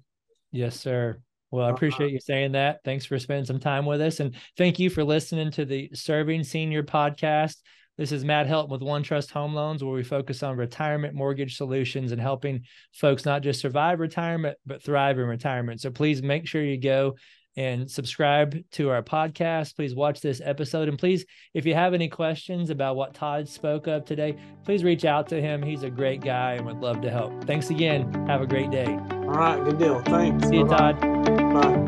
Yes, 0.51 0.79
sir. 0.79 1.19
Well, 1.49 1.65
I 1.65 1.67
uh-huh. 1.67 1.75
appreciate 1.75 2.11
you 2.11 2.19
saying 2.19 2.53
that. 2.53 2.79
Thanks 2.83 3.05
for 3.05 3.19
spending 3.19 3.45
some 3.45 3.59
time 3.59 3.85
with 3.85 4.01
us. 4.01 4.19
And 4.19 4.35
thank 4.57 4.79
you 4.79 4.89
for 4.89 5.03
listening 5.03 5.51
to 5.51 5.65
the 5.65 5.89
Serving 5.93 6.43
Senior 6.43 6.83
podcast. 6.83 7.57
This 7.97 8.11
is 8.11 8.23
Matt 8.23 8.47
Helton 8.47 8.69
with 8.69 8.81
One 8.81 9.03
Trust 9.03 9.31
Home 9.31 9.53
Loans, 9.53 9.83
where 9.83 9.93
we 9.93 10.03
focus 10.03 10.43
on 10.43 10.57
retirement 10.57 11.13
mortgage 11.13 11.57
solutions 11.57 12.11
and 12.11 12.21
helping 12.21 12.63
folks 12.93 13.25
not 13.25 13.43
just 13.43 13.59
survive 13.59 13.99
retirement, 13.99 14.57
but 14.65 14.81
thrive 14.81 15.19
in 15.19 15.25
retirement. 15.25 15.81
So 15.81 15.91
please 15.91 16.23
make 16.23 16.47
sure 16.47 16.63
you 16.63 16.79
go 16.79 17.15
and 17.57 17.89
subscribe 17.89 18.57
to 18.71 18.89
our 18.89 19.03
podcast. 19.03 19.75
Please 19.75 19.93
watch 19.93 20.21
this 20.21 20.41
episode. 20.43 20.87
And 20.87 20.97
please, 20.97 21.25
if 21.53 21.65
you 21.65 21.73
have 21.73 21.93
any 21.93 22.07
questions 22.07 22.69
about 22.69 22.95
what 22.95 23.13
Todd 23.13 23.47
spoke 23.47 23.87
of 23.87 24.05
today, 24.05 24.37
please 24.63 24.83
reach 24.83 25.05
out 25.05 25.27
to 25.29 25.41
him. 25.41 25.61
He's 25.61 25.83
a 25.83 25.89
great 25.89 26.21
guy 26.21 26.53
and 26.53 26.65
would 26.65 26.79
love 26.79 27.01
to 27.01 27.09
help. 27.09 27.43
Thanks 27.45 27.69
again. 27.69 28.11
Have 28.27 28.41
a 28.41 28.47
great 28.47 28.71
day. 28.71 28.97
All 29.11 29.19
right. 29.25 29.63
Good 29.63 29.79
deal. 29.79 30.01
Thanks. 30.01 30.47
See 30.47 30.57
you, 30.57 30.67
Todd. 30.67 30.99
Bye. 31.01 31.87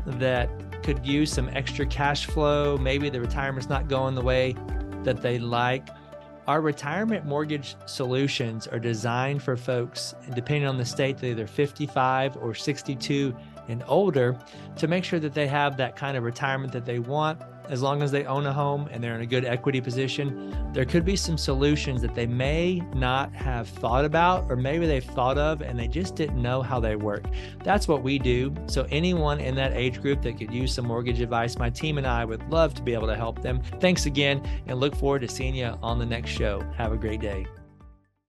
that 0.05 0.49
could 0.83 1.05
use 1.05 1.31
some 1.31 1.49
extra 1.49 1.85
cash 1.85 2.27
flow. 2.27 2.77
Maybe 2.77 3.09
the 3.09 3.19
retirement's 3.19 3.69
not 3.69 3.87
going 3.87 4.15
the 4.15 4.21
way 4.21 4.55
that 5.03 5.21
they 5.21 5.39
like. 5.39 5.87
Our 6.47 6.61
retirement 6.61 7.25
mortgage 7.25 7.75
solutions 7.87 8.67
are 8.67 8.77
designed 8.77 9.41
for 9.41 9.57
folks, 9.57 10.13
depending 10.35 10.67
on 10.67 10.77
the 10.77 10.85
state, 10.85 11.17
they're 11.17 11.31
either 11.31 11.47
55 11.47 12.37
or 12.37 12.53
62 12.53 13.35
and 13.67 13.83
older, 13.87 14.37
to 14.75 14.87
make 14.87 15.03
sure 15.03 15.19
that 15.19 15.33
they 15.33 15.47
have 15.47 15.75
that 15.77 15.95
kind 15.95 16.15
of 16.15 16.23
retirement 16.23 16.71
that 16.73 16.85
they 16.85 16.99
want 16.99 17.41
as 17.69 17.81
long 17.81 18.01
as 18.01 18.11
they 18.11 18.25
own 18.25 18.45
a 18.45 18.53
home 18.53 18.87
and 18.91 19.03
they're 19.03 19.15
in 19.15 19.21
a 19.21 19.25
good 19.25 19.45
equity 19.45 19.81
position, 19.81 20.55
there 20.73 20.85
could 20.85 21.05
be 21.05 21.15
some 21.15 21.37
solutions 21.37 22.01
that 22.01 22.15
they 22.15 22.25
may 22.25 22.81
not 22.93 23.33
have 23.33 23.67
thought 23.67 24.05
about, 24.05 24.45
or 24.49 24.55
maybe 24.55 24.85
they've 24.85 25.03
thought 25.03 25.37
of 25.37 25.61
and 25.61 25.77
they 25.77 25.87
just 25.87 26.15
didn't 26.15 26.41
know 26.41 26.61
how 26.61 26.79
they 26.79 26.95
work. 26.95 27.25
That's 27.63 27.87
what 27.87 28.03
we 28.03 28.19
do. 28.19 28.53
So, 28.67 28.87
anyone 28.89 29.39
in 29.39 29.55
that 29.55 29.73
age 29.73 30.01
group 30.01 30.21
that 30.23 30.37
could 30.37 30.53
use 30.53 30.73
some 30.73 30.85
mortgage 30.85 31.21
advice, 31.21 31.57
my 31.57 31.69
team 31.69 31.97
and 31.97 32.07
I 32.07 32.25
would 32.25 32.47
love 32.49 32.73
to 32.75 32.81
be 32.81 32.93
able 32.93 33.07
to 33.07 33.15
help 33.15 33.41
them. 33.41 33.61
Thanks 33.79 34.05
again 34.05 34.41
and 34.67 34.79
look 34.79 34.95
forward 34.95 35.19
to 35.19 35.27
seeing 35.27 35.55
you 35.55 35.77
on 35.81 35.99
the 35.99 36.05
next 36.05 36.31
show. 36.31 36.61
Have 36.77 36.91
a 36.91 36.97
great 36.97 37.21
day. 37.21 37.45